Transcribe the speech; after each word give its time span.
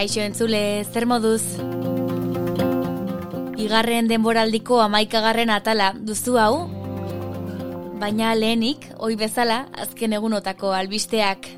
Kaixo 0.00 0.22
entzule, 0.24 0.80
zer 0.88 1.04
moduz? 1.04 1.42
Bigarren 3.52 4.06
denboraldiko 4.08 4.78
amaikagarren 4.80 5.52
atala 5.52 5.90
duzu 5.92 6.38
hau? 6.40 6.54
Baina 8.00 8.30
lehenik, 8.32 8.86
oi 8.96 9.12
bezala, 9.20 9.66
azken 9.84 10.16
egunotako 10.16 10.72
albisteak. 10.72 11.50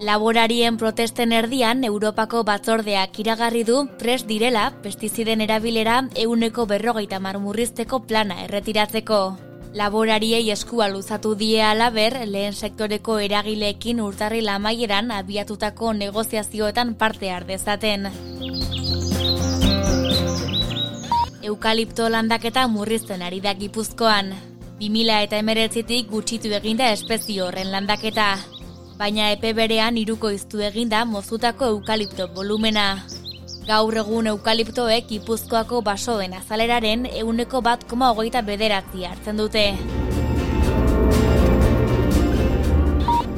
Laborarien 0.00 0.80
protesten 0.80 1.36
erdian, 1.36 1.84
Europako 1.84 2.40
batzordeak 2.48 3.20
iragarri 3.20 3.66
du 3.68 3.82
prest 4.00 4.24
direla 4.24 4.70
pestiziden 4.80 5.44
erabilera 5.44 6.06
euneko 6.24 6.64
berrogeita 6.64 7.20
marmurrizteko 7.20 8.06
plana 8.08 8.40
erretiratzeko. 8.48 9.20
Laborariei 9.76 10.50
eskua 10.50 10.86
luzatu 10.88 11.34
die 11.36 11.58
alaber 11.60 12.14
lehen 12.24 12.54
sektoreko 12.56 13.18
eragileekin 13.20 13.98
urtarri 14.00 14.38
lamaieran 14.40 15.10
abiatutako 15.12 15.90
negoziazioetan 15.92 16.94
parte 16.94 17.28
har 17.30 17.44
dezaten. 17.44 18.08
Eukalipto 21.42 22.08
landaketa 22.08 22.64
murrizten 22.68 23.22
ari 23.22 23.42
da 23.44 23.52
Gipuzkoan. 23.54 24.32
2000 24.80 25.20
eta 25.28 25.42
emeretzitik 25.44 26.08
gutxitu 26.08 26.56
eginda 26.56 26.88
espezio 26.96 27.50
horren 27.50 27.68
landaketa. 27.76 28.30
Baina 28.96 29.28
epe 29.36 29.52
berean 29.52 30.00
iruko 30.00 30.32
iztu 30.32 30.64
eginda 30.72 31.04
mozutako 31.04 31.68
eukalipto 31.76 32.32
volumena. 32.34 32.88
Gaur 33.66 33.96
egun 33.98 34.28
eukaliptoek 34.30 35.08
Gipuzkoako 35.10 35.80
basoen 35.82 36.36
azaleraren 36.38 37.00
euneko 37.08 37.58
bat 37.66 37.80
koma 37.90 38.12
hogeita 38.12 38.38
bederatzi 38.46 39.02
hartzen 39.08 39.40
dute. 39.42 39.64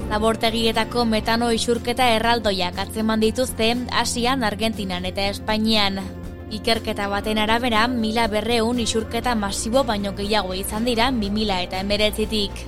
Zabortegietako 0.09 1.07
metano 1.09 1.49
isurketa 1.57 2.11
erraldoiak 2.19 2.77
atzeman 2.85 3.25
dituzte 3.25 3.71
Asian, 4.03 4.45
Argentinan 4.45 5.09
eta 5.09 5.31
Espainian. 5.33 6.03
Ikerketa 6.53 7.09
baten 7.09 7.41
arabera, 7.41 7.87
mila 7.89 8.27
berreun 8.29 8.81
isurketa 8.85 9.35
masibo 9.35 9.85
baino 9.85 10.13
gehiago 10.13 10.53
izan 10.53 10.85
dira 10.85 11.09
2000 11.11 11.63
eta 11.71 11.81
emberetzitik. 11.81 12.67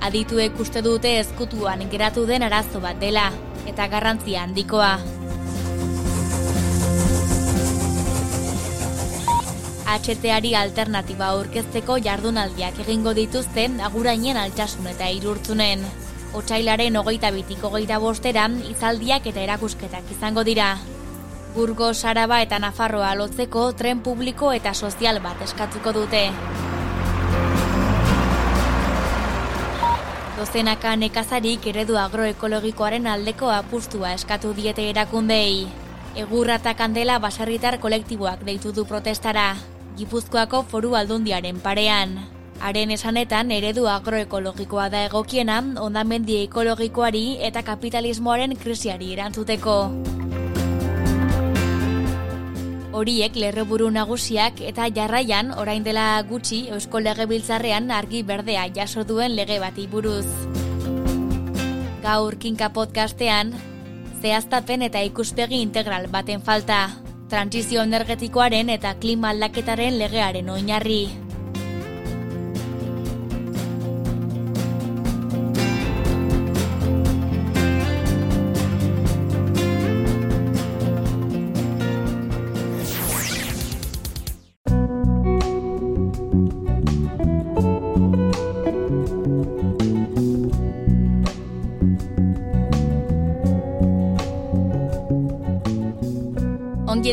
Adituek 0.00 0.62
uste 0.62 0.82
dute 0.82 1.18
ezkutuan 1.18 1.82
geratu 1.90 2.26
den 2.26 2.46
arazo 2.46 2.78
bat 2.80 3.02
dela, 3.02 3.32
eta 3.66 3.90
garrantzia 3.90 4.46
handikoa. 4.46 4.94
HTari 9.98 10.54
alternatiba 10.54 11.32
aurkezteko 11.34 11.96
jardunaldiak 12.04 12.78
egingo 12.84 13.14
dituzte 13.16 13.64
agurainen 13.82 14.36
altsasun 14.36 14.86
eta 14.86 15.08
irurtzunen. 15.10 15.82
Otsailaren 16.32 16.96
hogeita 17.00 17.32
bitik 17.34 17.64
hogeita 17.66 17.98
bosteran 17.98 18.54
izaldiak 18.70 19.26
eta 19.26 19.42
erakusketak 19.42 20.12
izango 20.14 20.44
dira. 20.46 20.76
Burgo, 21.54 21.90
Saraba 21.94 22.38
eta 22.44 22.60
Nafarroa 22.62 23.16
lotzeko 23.18 23.72
tren 23.72 24.04
publiko 24.06 24.52
eta 24.54 24.74
sozial 24.74 25.18
bat 25.24 25.42
eskatuko 25.42 25.92
dute. 25.96 26.22
Dozenaka 30.38 30.94
nekazarik 30.96 31.66
eredu 31.66 31.98
agroekologikoaren 31.98 33.10
aldeko 33.10 33.50
apustua 33.50 34.14
eskatu 34.14 34.54
diete 34.54 34.86
erakundei. 34.88 35.66
Egurra 36.14 36.62
eta 36.62 36.78
kandela 36.78 37.18
baserritar 37.18 37.80
kolektiboak 37.82 38.46
deitu 38.46 38.72
du 38.72 38.86
protestara. 38.86 39.50
Gipuzkoako 40.00 40.62
foru 40.64 40.94
aldundiaren 40.96 41.58
parean. 41.60 42.14
Haren 42.64 42.92
esanetan 42.94 43.50
eredu 43.52 43.82
agroekologikoa 43.92 44.86
da 44.92 45.02
egokiena, 45.04 45.58
ondamendi 45.84 46.38
ekologikoari 46.46 47.24
eta 47.44 47.60
kapitalismoaren 47.66 48.54
krisiari 48.62 49.10
erantzuteko. 49.12 49.74
Horiek 52.96 53.36
lerroburu 53.36 53.90
nagusiak 53.92 54.62
eta 54.70 54.88
jarraian 54.96 55.52
orain 55.60 55.84
dela 55.84 56.06
gutxi 56.30 56.62
Eusko 56.72 57.04
Legebiltzarrean 57.04 57.92
argi 57.98 58.22
berdea 58.32 58.64
jaso 58.80 59.04
duen 59.04 59.36
lege 59.36 59.60
bati 59.60 59.86
buruz. 59.86 60.24
Gaur 62.00 62.40
kinka 62.40 62.72
podcastean, 62.72 63.52
zehaztapen 64.22 64.88
eta 64.88 65.04
ikuspegi 65.12 65.60
integral 65.60 66.08
baten 66.08 66.40
falta, 66.40 66.86
transizio 67.30 67.82
energetikoaren 67.86 68.74
eta 68.76 68.96
klima 69.02 69.30
aldaketaren 69.34 69.98
legearen 70.02 70.50
oinarri. 70.50 71.02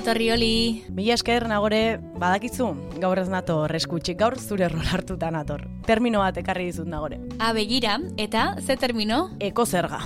Etorri 0.07 0.29
oli. 0.31 0.83
Mila 0.95 1.17
esker 1.17 1.43
nagore 1.51 1.97
badakizu, 2.15 2.69
gaur 3.03 3.19
ez 3.19 3.27
nator 3.27 3.73
eskutxik, 3.75 4.15
gaur 4.21 4.37
zure 4.39 4.69
rol 4.71 4.85
hartuta 4.87 5.27
nator. 5.35 5.65
Termino 5.83 6.21
bat 6.23 6.37
ekarri 6.39 6.69
dizut 6.69 6.87
nagore. 6.87 7.19
A 7.43 7.51
begira, 7.51 7.97
eta 8.15 8.53
ze 8.63 8.77
termino? 8.79 9.31
Ekozerga. 9.43 9.99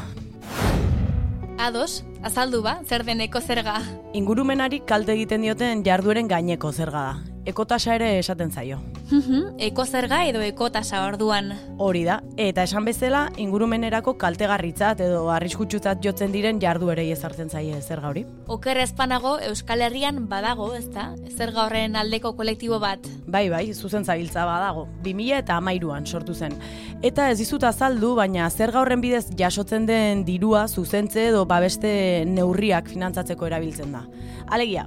Ados, 1.61 2.01
azaldu 2.25 2.63
ba, 2.66 2.79
zer 2.81 3.06
den 3.06 3.22
ekozerga. 3.22 3.78
Ingurumenari 4.17 4.81
kalte 4.90 5.13
egiten 5.13 5.45
dioten 5.45 5.85
jardueren 5.85 6.28
gaineko 6.31 6.73
zerga 6.73 7.06
da. 7.11 7.31
Ekotasa 7.46 7.96
ere 7.96 8.19
esaten 8.19 8.52
zaio. 8.52 8.78
Mhm, 9.12 9.56
ekozerga 9.66 10.22
edo 10.29 10.40
ekotasa 10.46 11.02
orduan. 11.07 11.50
Hori 11.81 12.03
da, 12.07 12.22
eta 12.40 12.63
esan 12.63 12.85
bezala 12.85 13.25
ingurumenerako 13.41 14.13
kaltegarritzat 14.22 15.02
edo 15.03 15.25
arriskutsutzat 15.34 16.00
jotzen 16.06 16.31
diren 16.31 16.62
jarduerei 16.62 17.09
ezartzen 17.12 17.50
zaie 17.50 17.81
zerga 17.81 18.07
hori. 18.07 18.24
Oker 18.47 18.78
ezpanago 18.78 19.34
Euskal 19.50 19.81
Herrian 19.81 20.28
badago, 20.29 20.69
ezta? 20.78 21.09
Zerga 21.35 21.66
horren 21.66 21.97
aldeko 22.00 22.35
kolektibo 22.38 22.79
bat. 22.79 23.09
Bai, 23.25 23.50
bai, 23.50 23.66
zuzen 23.73 24.06
zabiltza 24.06 24.46
badago. 24.46 24.88
2000 25.03 25.41
eta 25.41 25.58
amairuan 25.58 26.06
sortu 26.06 26.34
zen. 26.34 26.56
Eta 27.02 27.31
ez 27.31 27.40
dizut 27.41 27.63
azaldu, 27.68 28.13
baina 28.16 28.50
zerga 28.50 28.79
horren 28.79 29.02
bidez 29.02 29.25
jasotzen 29.38 29.90
den 29.90 30.23
dirua 30.23 30.68
zuzentze 30.68 31.28
edo 31.34 31.44
babeste 31.50 32.23
neurriak 32.29 32.88
finantzatzeko 32.93 33.49
erabiltzen 33.49 33.91
da. 33.91 34.05
Alegia, 34.52 34.82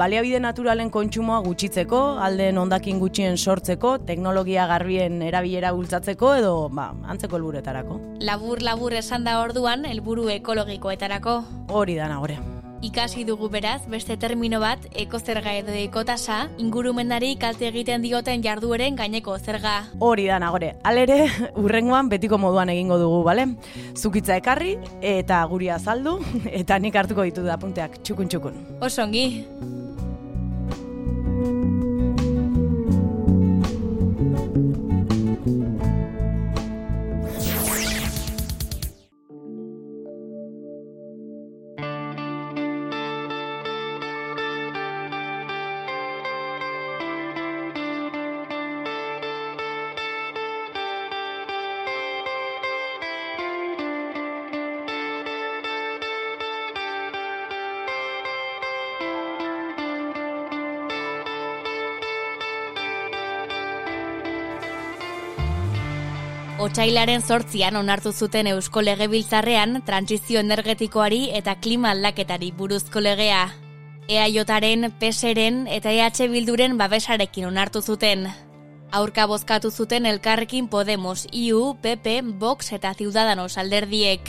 baliabide 0.00 0.38
naturalen 0.40 0.88
kontsumoa 0.90 1.42
gutxitzeko, 1.44 1.98
alden 2.24 2.56
ondakin 2.62 3.02
gutxien 3.02 3.36
sortzeko, 3.36 3.98
teknologia 4.08 4.64
garbien 4.70 5.20
erabilera 5.26 5.74
bultzatzeko 5.76 6.30
edo 6.38 6.54
ba, 6.72 6.86
antzeko 7.04 7.36
helburuetarako. 7.36 7.98
Labur-labur 8.24 8.96
esan 9.02 9.28
da 9.28 9.36
orduan 9.42 9.84
helburu 9.90 10.30
ekologikoetarako. 10.38 11.36
Hori 11.68 12.00
da 12.00 12.08
nagore. 12.08 12.40
Ikasi 12.80 13.26
dugu 13.28 13.50
beraz, 13.52 13.82
beste 13.92 14.14
termino 14.16 14.56
bat, 14.62 14.86
ekozerga 14.96 15.52
edo 15.58 15.74
ekotasa, 15.76 16.38
ingurumenari 16.64 17.34
kalte 17.36 17.66
egiten 17.68 18.00
dioten 18.00 18.40
jardueren 18.40 18.96
gaineko 18.96 19.34
zerga. 19.36 19.74
Hori 20.00 20.24
da 20.30 20.38
nagore, 20.40 20.70
alere, 20.88 21.18
urrengoan 21.62 22.08
betiko 22.08 22.38
moduan 22.40 22.72
egingo 22.72 22.96
dugu, 23.02 23.20
bale? 23.26 23.44
Zukitza 23.92 24.38
ekarri, 24.40 24.78
eta 25.04 25.42
guri 25.52 25.68
azaldu, 25.76 26.16
eta 26.62 26.80
nik 26.80 26.96
hartuko 26.96 27.28
ditu 27.28 27.44
da 27.44 27.60
punteak, 27.60 28.00
txukun 28.00 28.32
txukun. 28.32 28.56
Osongi. 28.80 29.26
Osongi. 29.60 29.80
Otsailaren 66.60 67.22
sortzian 67.24 67.76
onartu 67.78 68.10
zuten 68.12 68.46
Eusko 68.50 68.82
Legebiltzarrean 68.84 69.78
transizio 69.86 70.42
energetikoari 70.44 71.30
eta 71.38 71.54
klima 71.56 71.94
aldaketari 71.94 72.50
buruzko 72.52 73.00
legea. 73.00 73.46
EAJaren, 74.12 74.90
PSren 75.00 75.62
eta 75.72 75.88
EH 75.88 76.28
Bilduren 76.28 76.76
babesarekin 76.76 77.48
onartu 77.48 77.80
zuten. 77.80 78.28
Aurka 78.92 79.24
bozkatu 79.24 79.70
zuten 79.70 80.04
elkarrekin 80.04 80.68
Podemos, 80.68 81.26
IU, 81.32 81.78
PP, 81.80 82.20
Vox 82.38 82.74
eta 82.76 82.92
Ciudadanos 82.92 83.56
alderdiek. 83.56 84.20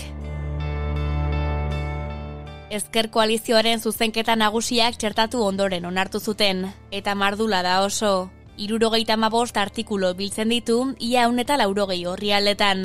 Ezker 2.72 3.10
koalizioaren 3.12 3.82
zuzenketa 3.82 4.38
nagusiak 4.38 4.96
txertatu 4.96 5.44
ondoren 5.44 5.84
onartu 5.86 6.22
zuten, 6.22 6.70
eta 6.92 7.14
mardula 7.14 7.62
da 7.62 7.82
oso. 7.84 8.30
Irurogeita 8.62 9.16
mabost 9.18 9.58
artikulo 9.58 10.12
biltzen 10.14 10.52
ditu, 10.54 10.76
ia 11.02 11.24
eta 11.44 11.56
laurogei 11.58 12.06
horri 12.06 12.32
aldetan. 12.32 12.84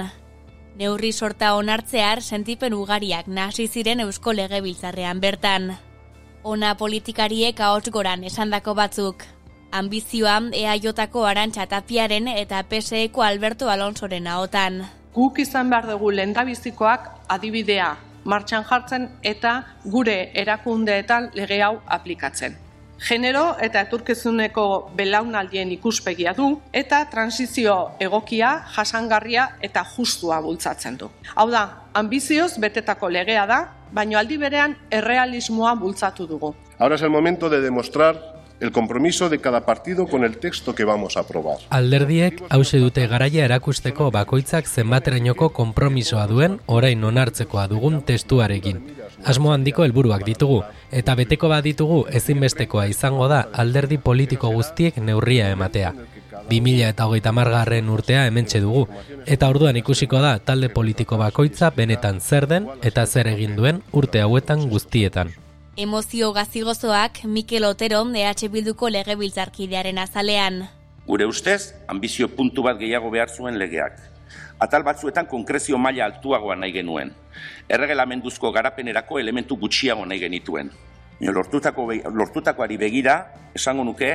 Neurri 0.78 1.12
sorta 1.12 1.54
onartzear 1.54 2.22
sentipen 2.22 2.72
ugariak 2.72 3.26
nasi 3.26 3.66
ziren 3.68 4.00
eusko 4.00 4.32
lege 4.32 4.62
biltzarrean 4.62 5.20
bertan. 5.20 5.76
Ona 6.44 6.74
politikariek 6.76 7.60
ahots 7.60 7.90
goran 7.90 8.24
esandako 8.24 8.74
batzuk. 8.74 9.24
Ambizioa 9.70 10.40
EAJko 10.52 11.26
arantxa 11.26 11.66
tapiaren 11.66 12.28
eta 12.28 12.62
PSEko 12.62 13.22
Alberto 13.22 13.68
Alonsoren 13.68 14.26
ahotan. 14.26 14.86
Guk 15.12 15.38
izan 15.38 15.68
behar 15.68 15.90
dugu 15.90 16.10
lendabizikoak 16.10 17.10
adibidea 17.28 17.96
martxan 18.24 18.64
jartzen 18.64 19.10
eta 19.22 19.58
gure 19.84 20.30
erakundeetan 20.34 21.30
lege 21.34 21.62
hau 21.62 21.82
aplikatzen. 21.86 22.56
Genero 22.98 23.56
eta 23.60 23.82
eturkezuneko 23.84 24.90
belaunaldien 24.96 25.70
ikuspegia 25.74 26.32
du 26.36 26.60
eta 26.72 27.02
transizio 27.12 27.76
egokia, 28.00 28.52
jasangarria 28.76 29.48
eta 29.60 29.84
justua 29.96 30.40
bultzatzen 30.40 30.96
du. 30.96 31.10
Hau 31.34 31.50
da, 31.50 31.88
ambizioz 31.94 32.56
betetako 32.58 33.10
legea 33.12 33.44
da, 33.46 33.60
baino 33.92 34.18
aldi 34.18 34.38
berean 34.40 34.76
errealismoa 34.90 35.74
bultzatu 35.74 36.26
dugu. 36.26 36.54
Ahora 36.78 36.96
es 36.96 37.02
el 37.02 37.10
momento 37.10 37.50
de 37.50 37.60
demostrar 37.60 38.36
el 38.60 38.72
compromiso 38.72 39.28
de 39.28 39.38
cada 39.40 39.66
partido 39.66 40.06
con 40.06 40.24
el 40.24 40.38
texto 40.38 40.74
que 40.74 40.84
vamos 40.84 41.16
a 41.16 41.20
aprobar. 41.20 41.58
Alderdiek 41.68 42.42
hause 42.48 42.78
dute 42.80 43.06
garaia 43.06 43.44
erakusteko 43.44 44.10
bakoitzak 44.10 44.66
zenbaterainoko 44.66 45.50
konpromisoa 45.52 46.26
duen 46.26 46.60
orain 46.66 47.04
onartzekoa 47.04 47.66
dugun 47.68 48.00
testuarekin. 48.02 48.80
Asmo 49.24 49.52
handiko 49.52 49.84
helburuak 49.84 50.24
ditugu 50.24 50.62
eta 50.90 51.14
beteko 51.14 51.48
bat 51.48 51.64
ditugu 51.64 52.04
ezinbestekoa 52.10 52.86
izango 52.86 53.28
da 53.28 53.46
alderdi 53.52 53.98
politiko 53.98 54.50
guztiek 54.54 54.96
neurria 54.98 55.50
ematea. 55.50 55.92
2000 56.50 56.88
eta 56.88 57.06
hogeita 57.06 57.32
margarren 57.32 57.88
urtea 57.90 58.26
hementxe 58.26 58.60
dugu, 58.60 58.86
eta 59.26 59.48
orduan 59.48 59.76
ikusiko 59.76 60.20
da 60.22 60.38
talde 60.38 60.68
politiko 60.68 61.18
bakoitza 61.18 61.70
benetan 61.70 62.20
zer 62.20 62.46
den 62.46 62.68
eta 62.82 63.06
zer 63.06 63.26
egin 63.32 63.56
duen 63.56 63.82
urte 63.92 64.22
hauetan 64.22 64.68
guztietan. 64.70 65.34
Emozio 65.76 66.32
gazigozoak 66.32 67.24
Mikel 67.24 67.64
Otero 67.64 68.04
EH 68.14 68.48
Bilduko 68.50 68.88
legebiltzarkidearen 68.88 69.98
azalean. 69.98 70.68
Gure 71.06 71.26
ustez, 71.26 71.74
ambizio 71.86 72.28
puntu 72.28 72.62
bat 72.62 72.78
gehiago 72.78 73.10
behar 73.10 73.28
zuen 73.28 73.58
legeak. 73.58 74.15
Atal 74.58 74.82
batzuetan 74.82 75.26
konkrezio 75.26 75.78
maila 75.78 76.06
altuagoa 76.06 76.56
nahi 76.56 76.72
genuen. 76.72 77.12
Erregelamenduzko 77.68 78.52
garapenerako 78.52 79.18
elementu 79.20 79.56
gutxiago 79.60 80.06
nahi 80.06 80.20
genituen. 80.20 80.70
Lortutako, 81.20 81.90
lortutakoari 82.12 82.76
begira, 82.76 83.18
esango 83.56 83.84
nuke, 83.84 84.10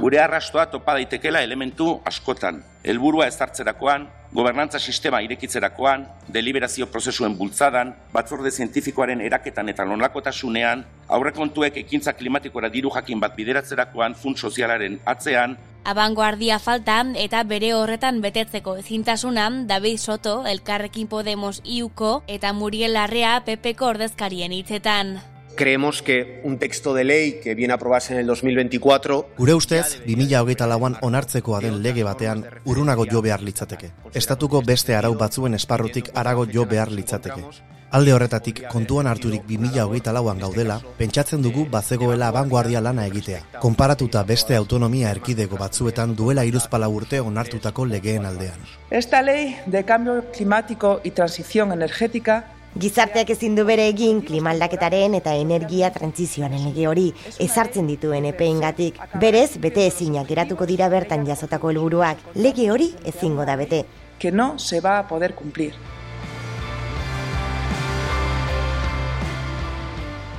gure 0.00 0.18
arrastoa 0.20 0.66
topa 0.72 0.94
daitekela 0.98 1.40
elementu 1.44 1.94
askotan. 2.08 2.62
Helburua 2.84 3.26
ezartzerakoan, 3.28 4.06
gobernantza 4.32 4.78
sistema 4.80 5.20
irekitzerakoan, 5.24 6.06
deliberazio 6.28 6.86
prozesuen 6.92 7.36
bultzadan, 7.38 7.92
batzorde 8.12 8.50
zientifikoaren 8.50 9.20
eraketan 9.20 9.68
eta 9.72 9.84
lonlakotasunean, 9.88 10.84
aurrekontuek 11.08 11.76
ekintza 11.84 12.12
klimatikora 12.16 12.72
diru 12.72 12.92
jakin 12.94 13.20
bat 13.20 13.36
bideratzerakoan 13.36 14.14
fund 14.14 14.40
sozialaren 14.40 15.00
atzean, 15.04 15.56
Abangoardia 15.84 16.60
falta 16.60 17.00
eta 17.18 17.42
bere 17.42 17.72
horretan 17.74 18.20
betetzeko 18.22 18.76
ezintasunan 18.78 19.66
David 19.66 19.98
Soto, 19.98 20.46
Elkarrekin 20.46 21.08
Podemos 21.08 21.60
iuko 21.64 22.22
eta 22.28 22.52
Muriel 22.52 22.94
Larrea 22.94 23.42
PPko 23.44 23.86
ordezkarien 23.86 24.52
hitzetan. 24.52 25.18
Creemos 25.56 26.00
que 26.00 26.40
un 26.44 26.58
texto 26.58 26.94
de 26.94 27.04
ley 27.04 27.40
que 27.42 27.54
viene 27.54 27.72
a 27.72 27.76
aprobarse 27.76 28.14
en 28.14 28.20
el 28.20 28.26
2024 28.26 29.28
Gure 29.36 29.54
ustez, 29.54 29.98
2008 30.06 30.66
lauan 30.66 30.96
onartzekoa 31.02 31.60
den 31.60 31.82
lege 31.82 32.04
batean 32.04 32.46
urunago 32.64 33.04
jo 33.10 33.20
behar 33.20 33.42
litzateke. 33.42 33.90
Estatuko 34.14 34.62
beste 34.62 34.94
arau 34.94 35.12
batzuen 35.18 35.54
esparrutik 35.54 36.10
arago 36.14 36.46
jo 36.46 36.64
behar 36.64 36.92
litzateke. 36.92 37.42
Alde 37.92 38.14
horretatik, 38.14 38.62
kontuan 38.72 39.06
harturik 39.06 39.42
2008 39.44 40.12
lauan 40.16 40.38
gaudela, 40.40 40.78
pentsatzen 40.96 41.42
dugu 41.44 41.66
bazegoela 41.74 42.30
abanguardia 42.32 42.80
lana 42.80 43.04
egitea. 43.10 43.42
Konparatuta 43.60 44.22
beste 44.24 44.56
autonomia 44.56 45.10
erkidego 45.12 45.58
batzuetan 45.60 46.16
duela 46.16 46.46
iruzpala 46.48 46.88
urte 46.88 47.20
onartutako 47.20 47.84
legeen 47.90 48.24
aldean. 48.24 48.64
Esta 48.88 49.20
ley 49.20 49.58
de 49.66 49.84
cambio 49.84 50.24
climático 50.32 51.00
y 51.04 51.10
transición 51.10 51.72
energética 51.72 52.46
Gizarteak 52.80 53.28
ezin 53.28 53.52
du 53.52 53.66
bere 53.68 53.84
egin 53.90 54.22
klimaldaketaren 54.24 55.12
eta 55.18 55.34
energia 55.36 55.90
trantzizioaren 55.92 56.62
lege 56.70 56.86
hori 56.88 57.10
ezartzen 57.44 57.90
dituen 57.90 58.24
epeengatik. 58.24 58.96
Berez, 59.20 59.58
bete 59.60 59.84
ezinak 59.90 60.30
geratuko 60.32 60.64
dira 60.64 60.88
bertan 60.88 61.28
jasotako 61.28 61.68
helburuak. 61.68 62.24
Lege 62.34 62.70
hori 62.72 62.94
ezingo 63.04 63.44
da 63.44 63.60
bete. 63.60 63.84
Que 64.18 64.32
no 64.32 64.54
se 64.58 64.80
va 64.80 64.98
a 64.98 65.06
poder 65.08 65.34
cumplir. 65.34 65.74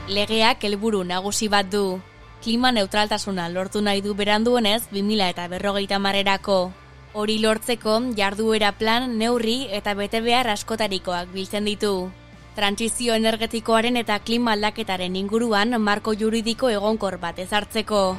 Legeak 0.03 0.65
helburu 0.67 1.05
nagusi 1.07 1.47
bat 1.47 1.69
du. 1.71 2.01
Klima 2.43 2.73
neutraltasuna 2.75 3.47
lortu 3.47 3.79
nahi 3.81 4.01
du 4.03 4.13
beranduenez 4.13 4.89
2000 4.91 5.29
eta 5.29 5.47
berrogeita 5.47 5.97
marrerako. 5.97 6.73
Hori 7.13 7.37
lortzeko 7.39 8.01
jarduera 8.17 8.73
plan, 8.73 9.17
neurri 9.17 9.69
eta 9.71 9.93
bete 9.93 10.19
behar 10.19 10.49
askotarikoak 10.51 11.31
biltzen 11.31 11.63
ditu. 11.63 12.11
Trantzizio 12.55 13.15
energetikoaren 13.15 13.95
eta 13.95 14.19
klima 14.19 14.51
aldaketaren 14.57 15.15
inguruan 15.15 15.79
marko 15.79 16.13
juridiko 16.13 16.69
egonkor 16.69 17.17
bat 17.17 17.39
ezartzeko. 17.39 18.17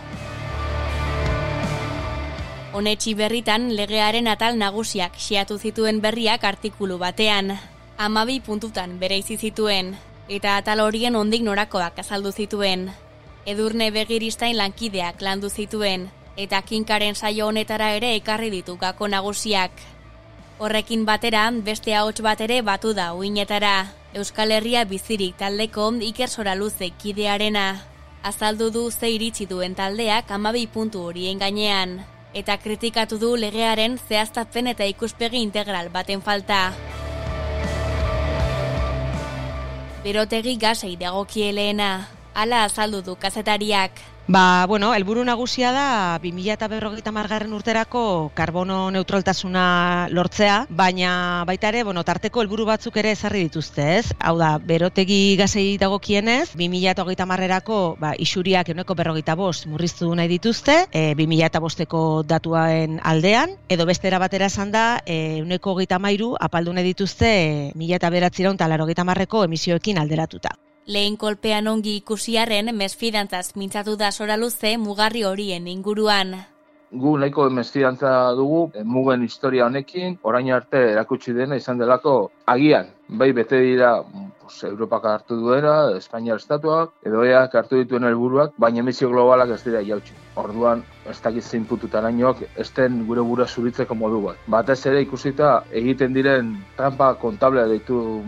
Honetxi 2.72 3.14
berritan 3.14 3.68
legearen 3.76 4.26
atal 4.26 4.56
nagusiak 4.56 5.20
xiatu 5.20 5.58
zituen 5.58 6.00
berriak 6.00 6.44
artikulu 6.44 6.96
batean. 6.96 7.58
Amabi 7.98 8.40
puntutan 8.40 8.98
bere 8.98 9.18
izi 9.18 9.36
zituen, 9.36 9.94
eta 10.28 10.56
atal 10.56 10.80
horien 10.80 11.16
ondik 11.16 11.42
norakoak 11.42 11.98
azaldu 11.98 12.32
zituen. 12.32 12.90
Edurne 13.46 13.90
begiristain 13.90 14.56
lankideak 14.56 15.20
landu 15.20 15.50
zituen, 15.50 16.08
eta 16.36 16.62
kinkaren 16.62 17.14
saio 17.14 17.46
honetara 17.46 17.92
ere 17.92 18.14
ekarri 18.16 18.50
ditu 18.50 18.76
gako 18.76 19.08
nagusiak. 19.08 19.72
Horrekin 20.58 21.04
batera, 21.04 21.50
beste 21.50 21.94
ahots 21.94 22.22
bat 22.22 22.40
ere 22.40 22.62
batu 22.62 22.94
da 22.94 23.12
uinetara. 23.14 23.90
Euskal 24.14 24.52
Herria 24.54 24.84
bizirik 24.84 25.36
taldeko 25.36 25.90
Iker 26.00 26.28
Soraluze 26.28 26.90
kidearena. 26.90 27.82
Azaldu 28.22 28.70
du 28.70 28.90
ze 28.90 29.10
iritsi 29.10 29.46
duen 29.46 29.74
taldeak 29.74 30.30
amabi 30.30 30.66
puntu 30.66 31.02
horien 31.02 31.38
gainean. 31.38 32.04
Eta 32.32 32.56
kritikatu 32.58 33.18
du 33.18 33.36
legearen 33.36 33.98
zehaztatzen 34.08 34.66
eta 34.68 34.86
ikuspegi 34.86 35.42
integral 35.42 35.90
baten 35.90 36.22
falta. 36.22 36.72
Berotegi 40.04 40.58
gasei 40.60 40.96
dagokieleena. 41.00 42.06
Hala 42.34 42.64
azaldu 42.66 43.00
du 43.02 43.14
kazetariak. 43.14 44.02
Ba, 44.26 44.64
bueno, 44.66 44.94
helburu 44.96 45.20
nagusia 45.20 45.68
da 45.70 46.18
2050 46.22 47.12
margarren 47.12 47.52
urterako 47.52 48.32
karbono 48.32 48.90
neutraltasuna 48.90 50.08
lortzea, 50.08 50.64
baina 50.70 51.44
baita 51.44 51.68
ere, 51.68 51.82
bueno, 51.84 52.02
tarteko 52.08 52.40
helburu 52.40 52.64
batzuk 52.64 52.96
ere 52.96 53.12
ezarri 53.12 53.42
dituzte, 53.44 53.84
ez? 53.98 54.14
Hau 54.18 54.38
da, 54.40 54.56
berotegi 54.56 55.36
gazei 55.36 55.76
dagokienez, 55.76 56.56
2030 56.56 57.28
marrerako 57.28 57.78
ba, 58.00 58.14
isuriak 58.16 58.72
euneko 58.72 58.96
berrogeita 58.96 59.36
bost 59.36 59.68
murriztu 59.68 60.08
nahi 60.16 60.32
dituzte, 60.32 60.86
e, 60.90 61.12
2000 61.20 61.60
bosteko 61.60 62.24
datuaen 62.24 63.00
aldean, 63.04 63.58
edo 63.68 63.84
beste 63.84 64.08
batera 64.18 64.48
esan 64.48 64.72
da, 64.72 65.02
e, 65.04 65.36
euneko 65.44 65.76
geita 65.76 65.98
mairu 66.00 66.34
apaldu 66.40 66.72
nahi 66.72 66.94
dituzte, 66.94 67.28
e, 67.28 67.72
2000 67.76 68.10
beratzira 68.10 68.56
untalarrogeita 68.56 69.04
marreko 69.04 69.44
emisioekin 69.44 69.98
alderatuta. 69.98 70.56
Lehen 70.86 71.14
kolpean 71.16 71.68
ongi 71.70 71.94
ikusiarren 71.96 72.68
mesfidantzaz 72.76 73.54
mintzatu 73.56 73.94
da 73.96 74.10
sora 74.12 74.36
luze 74.36 74.76
mugarri 74.76 75.22
horien 75.24 75.68
inguruan. 75.72 76.34
Gu 77.04 77.14
nahiko 77.18 77.46
mesfidantza 77.50 78.10
dugu 78.36 78.58
eh, 78.74 78.84
mugen 78.84 79.24
historia 79.24 79.64
honekin, 79.64 80.18
orain 80.22 80.52
arte 80.52 80.82
erakutsi 80.90 81.32
dena 81.32 81.56
izan 81.56 81.80
delako 81.80 82.14
agian, 82.46 82.92
bai 83.08 83.32
bete 83.32 83.62
dira 83.64 83.96
pues, 84.04 84.60
Europak 84.68 85.08
hartu 85.14 85.40
duera, 85.40 85.74
Espainiar 85.96 86.36
estatuak, 86.36 86.92
edo 87.02 87.24
eak 87.24 87.56
hartu 87.56 87.80
dituen 87.80 88.04
helburuak, 88.04 88.52
baina 88.58 88.84
emisio 88.84 89.08
globalak 89.08 89.56
ez 89.56 89.62
dira 89.64 89.82
jautsi. 89.82 90.14
Orduan, 90.36 90.84
ez 91.08 91.20
dakit 91.24 91.42
zein 91.42 91.64
pututan 91.64 92.04
ez 92.12 92.70
den 92.76 93.06
gure 93.06 93.22
gura 93.22 93.46
zuritzeko 93.46 93.94
modu 93.94 94.20
bat. 94.28 94.36
Batez 94.46 94.84
ere 94.86 95.00
ikusita 95.00 95.62
egiten 95.72 96.12
diren 96.12 96.58
trampa 96.76 97.14
kontablea 97.14 97.66
ditu 97.66 98.22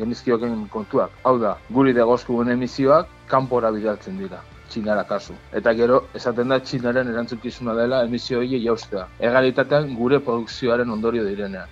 genizkioken 0.00 0.68
kontuak. 0.72 1.10
Hau 1.24 1.36
da, 1.38 1.56
guri 1.70 1.92
degozku 1.96 2.40
emisioak 2.42 3.08
kanpora 3.28 3.70
bidaltzen 3.70 4.18
dira. 4.18 4.40
Txinara 4.70 5.02
kasu. 5.04 5.34
Eta 5.52 5.72
gero, 5.74 6.04
esaten 6.14 6.48
da 6.48 6.60
Txinaren 6.62 7.08
erantzukizuna 7.10 7.74
dela 7.74 8.04
emisio 8.06 8.38
hori 8.38 8.62
jaustea. 8.64 9.08
Egalitatean 9.18 9.96
gure 9.98 10.20
produkzioaren 10.20 10.90
ondorio 10.90 11.24
direnean. 11.26 11.68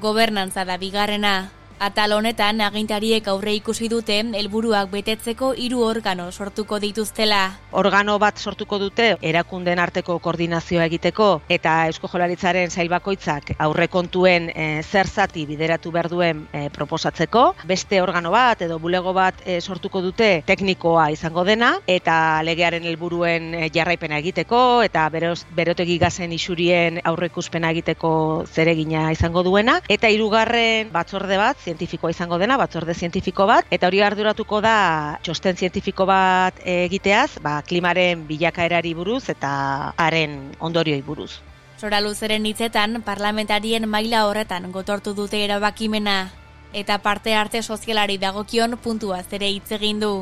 Gobernantza 0.00 0.64
da 0.64 0.76
bigarrena, 0.80 1.50
Atal 1.82 2.12
honetan 2.14 2.60
agintariek 2.62 3.26
aurre 3.26 3.56
ikusi 3.56 3.88
dute 3.90 4.14
helburuak 4.38 4.86
betetzeko 4.92 5.48
hiru 5.58 5.80
organo 5.82 6.28
sortuko 6.30 6.76
dituztela. 6.78 7.40
Organo 7.80 8.14
bat 8.22 8.38
sortuko 8.38 8.76
dute 8.78 9.08
erakunden 9.30 9.80
arteko 9.82 10.20
koordinazioa 10.22 10.84
egiteko 10.86 11.26
eta 11.50 11.72
Eusko 11.90 12.06
Jolaritzaren 12.12 12.70
sailbakoitzak 12.70 13.50
aurre 13.66 13.88
kontuen 13.90 14.46
e, 14.54 14.66
zer 14.84 15.10
zati 15.10 15.42
bideratu 15.48 15.90
behar 15.90 16.06
duen 16.12 16.44
e, 16.52 16.68
proposatzeko. 16.70 17.42
Beste 17.66 17.98
organo 18.04 18.30
bat 18.30 18.62
edo 18.62 18.78
bulego 18.78 19.16
bat 19.18 19.42
e, 19.42 19.58
sortuko 19.60 20.04
dute 20.06 20.30
teknikoa 20.46 21.08
izango 21.16 21.42
dena 21.50 21.72
eta 21.90 22.16
legearen 22.46 22.86
helburuen 22.86 23.50
jarraipena 23.74 24.22
egiteko 24.22 24.62
eta 24.86 25.08
beroz, 25.10 25.40
berotegi 25.58 25.98
gazen 25.98 26.38
isurien 26.38 27.02
aurre 27.02 27.32
ikuspena 27.32 27.74
egiteko 27.74 28.14
zeregina 28.46 29.08
izango 29.10 29.42
duena. 29.42 29.80
Eta 29.90 30.14
hirugarren 30.14 30.94
batzorde 30.94 31.42
bat, 31.42 31.58
zientifikoa 31.72 32.12
izango 32.12 32.38
dena, 32.38 32.58
batzorde 32.60 32.94
zientifiko 32.94 33.46
bat, 33.48 33.66
eta 33.72 33.88
hori 33.88 34.02
arduratuko 34.04 34.60
da 34.64 35.18
txosten 35.24 35.56
zientifiko 35.56 36.06
bat 36.08 36.60
egiteaz, 36.68 37.40
ba, 37.42 37.60
klimaren 37.66 38.26
bilakaerari 38.28 38.92
buruz 38.94 39.24
eta 39.32 39.94
haren 39.96 40.52
ondorioi 40.60 41.00
buruz. 41.02 41.32
Sora 41.80 42.00
luzeren 42.00 42.46
hitzetan, 42.46 43.00
parlamentarien 43.02 43.88
maila 43.88 44.26
horretan 44.28 44.70
gotortu 44.70 45.16
dute 45.18 45.40
erabakimena, 45.44 46.30
eta 46.72 47.00
parte 47.02 47.34
arte 47.34 47.62
sozialari 47.62 48.18
dagokion 48.18 48.78
puntua 48.78 49.22
zere 49.22 49.50
hitz 49.50 49.72
egin 49.80 50.00
du. 50.00 50.12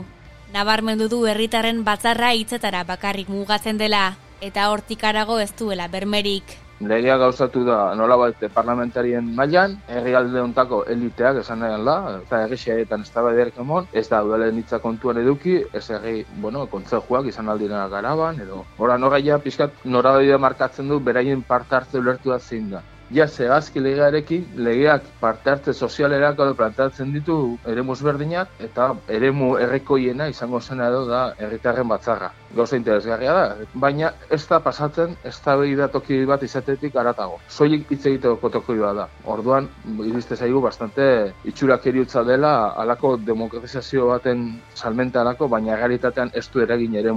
Nabarmendu 0.54 1.07
du 1.09 1.26
herritarren 1.26 1.85
batzarra 1.85 2.33
hitzetara 2.35 2.83
bakarrik 2.85 3.28
mugatzen 3.28 3.78
dela, 3.78 4.16
eta 4.40 4.71
hortik 4.71 5.04
arago 5.04 5.38
ez 5.38 5.52
duela 5.59 5.87
bermerik 5.88 6.70
legea 6.81 7.17
gauzatu 7.21 7.65
da 7.65 7.95
nolabait 7.95 8.37
parlamentarien 8.55 9.27
mailan, 9.37 9.77
herrialde 9.89 10.41
hontako 10.41 10.85
eliteak 10.89 11.41
esan 11.43 11.61
nahi 11.61 11.81
da, 11.85 11.97
eta 12.23 12.45
egixiaetan 12.47 13.03
ez 13.03 13.11
da 13.15 13.25
emon, 13.65 13.89
ez 13.93 14.09
da 14.09 14.23
udalen 14.25 14.57
hitza 14.59 14.79
kontuan 14.79 15.19
eduki, 15.19 15.63
ez 15.73 15.91
herri, 15.91 16.25
bueno, 16.41 16.67
kontzejuak 16.67 17.27
izan 17.27 17.49
aldira 17.49 17.87
garaban, 17.89 18.41
edo, 18.41 18.65
ora 18.79 18.97
noraia 18.99 19.39
pixkat 19.39 19.85
norabidea 19.85 20.39
markatzen 20.39 20.89
du 20.89 21.01
beraien 21.01 21.43
parte 21.43 21.75
hartze 21.75 21.99
ulertu 21.99 22.31
da 22.31 22.39
zein 22.39 22.71
da 22.71 22.83
ja 23.11 23.26
zehazki 23.29 23.81
legearekin, 23.83 24.45
legeak 24.57 25.07
parte 25.21 25.50
hartze 25.50 25.73
sozialerak 25.75 26.38
edo 26.38 26.55
plantatzen 26.55 27.12
ditu 27.12 27.37
eremu 27.67 27.97
berdinak 28.02 28.49
eta 28.67 28.95
eremu 29.09 29.57
errekoiena 29.59 30.29
izango 30.29 30.61
zena 30.61 30.88
edo 30.88 31.05
da 31.07 31.23
herritarren 31.38 31.88
batzarra. 31.88 32.31
Gauza 32.55 32.76
interesgarria 32.76 33.33
da, 33.35 33.57
baina 33.75 34.12
ez 34.31 34.47
da 34.49 34.61
pasatzen, 34.61 35.17
ez 35.25 35.37
da 35.45 35.88
toki 35.88 36.25
bat 36.26 36.43
izatetik 36.43 36.97
aratago. 36.97 37.40
Soilik 37.49 37.90
hitz 37.90 38.07
egiteko 38.07 38.37
kotoko 38.37 38.75
da. 38.75 39.09
Orduan, 39.25 39.69
iriste 40.05 40.37
zaigu 40.37 40.61
bastante 40.61 41.33
itxurak 41.45 41.87
eriutza 41.87 42.23
dela 42.25 42.75
alako 42.76 43.17
demokratizazio 43.17 44.07
baten 44.07 44.61
salmenta 44.75 45.21
alako, 45.21 45.49
baina 45.49 45.76
realitatean 45.76 46.31
ez 46.35 46.49
du 46.52 46.61
eragin 46.61 46.95
ere 46.95 47.12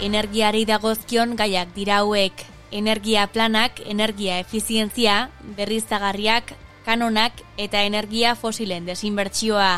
energiari 0.00 0.64
dagozkion 0.64 1.36
gaiak 1.36 1.74
dira 1.76 2.00
hauek. 2.00 2.44
Energia 2.70 3.26
planak, 3.26 3.80
energia 3.84 4.38
efizientzia, 4.40 5.30
berriztagarriak, 5.56 6.54
kanonak 6.86 7.40
eta 7.58 7.82
energia 7.84 8.36
fosilen 8.36 8.86
desinbertsioa 8.86 9.72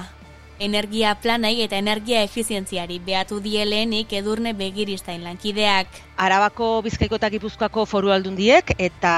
energia 0.62 1.17
planai 1.19 1.57
eta 1.64 1.76
energia 1.76 2.23
efizientziari 2.23 3.00
behatu 3.02 3.41
dielenik 3.43 4.12
edurne 4.14 4.52
begiristain 4.55 5.25
lankideak. 5.26 5.88
Arabako 6.23 6.85
Bizkaiko 6.87 7.17
eta 7.19 7.26
Gipuzkoako 7.33 7.83
foru 7.91 8.12
aldundiek 8.14 8.69
eta 8.79 9.12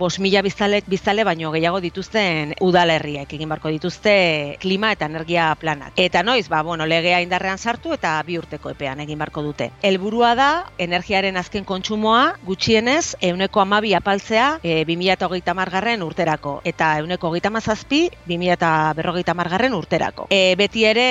bos 0.00 0.16
mila 0.18 0.40
biztalek 0.42 0.88
biztale 0.90 1.22
baino 1.22 1.52
gehiago 1.54 1.78
dituzten 1.84 2.56
udalerriek 2.66 3.30
egin 3.36 3.52
barko 3.52 3.70
dituzte 3.70 4.14
klima 4.58 4.90
eta 4.96 5.06
energia 5.06 5.52
planak. 5.60 5.92
Eta 5.94 6.24
noiz, 6.26 6.48
ba, 6.50 6.64
bueno, 6.66 6.88
legea 6.90 7.20
indarrean 7.22 7.62
sartu 7.62 7.94
eta 7.94 8.16
bi 8.26 8.40
urteko 8.40 8.74
epean 8.74 9.04
egin 9.06 9.22
barko 9.22 9.46
dute. 9.46 9.70
Helburua 9.86 10.34
da, 10.34 10.50
energiaren 10.88 11.38
azken 11.38 11.62
kontsumoa 11.70 12.34
gutxienez 12.42 13.14
euneko 13.30 13.62
amabi 13.62 13.94
apaltzea 13.94 14.58
e, 14.64 14.82
2008 14.90 15.54
margarren 15.54 16.02
urterako 16.02 16.58
eta 16.66 16.96
euneko 17.04 17.30
hogeita 17.30 17.54
mazazpi 17.54 18.08
2008 18.26 19.38
margarren 19.38 19.78
urterako. 19.78 20.26
E, 20.34 20.56
beti 20.58 20.82
ere 20.90 21.10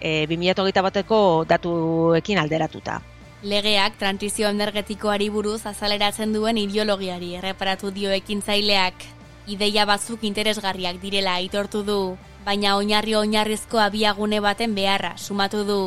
e, 0.00 0.20
2008 0.32 0.88
bateko 0.88 1.18
datuekin 1.44 2.40
alderatuta. 2.40 3.02
Legeak 3.42 3.96
transizio 3.98 4.46
energetikoari 4.54 5.26
buruz 5.34 5.64
azaleratzen 5.66 6.30
duen 6.34 6.60
ideologiari 6.60 7.32
erreparatu 7.40 7.90
dio 7.90 8.12
ekintzaileak. 8.14 9.02
Ideia 9.50 9.82
batzuk 9.84 10.22
interesgarriak 10.28 11.00
direla 11.02 11.34
aitortu 11.40 11.82
du, 11.82 11.96
baina 12.46 12.76
oinarri 12.76 13.16
oinarrizko 13.18 13.82
abiagune 13.82 14.38
baten 14.44 14.76
beharra 14.78 15.16
sumatu 15.18 15.64
du. 15.66 15.80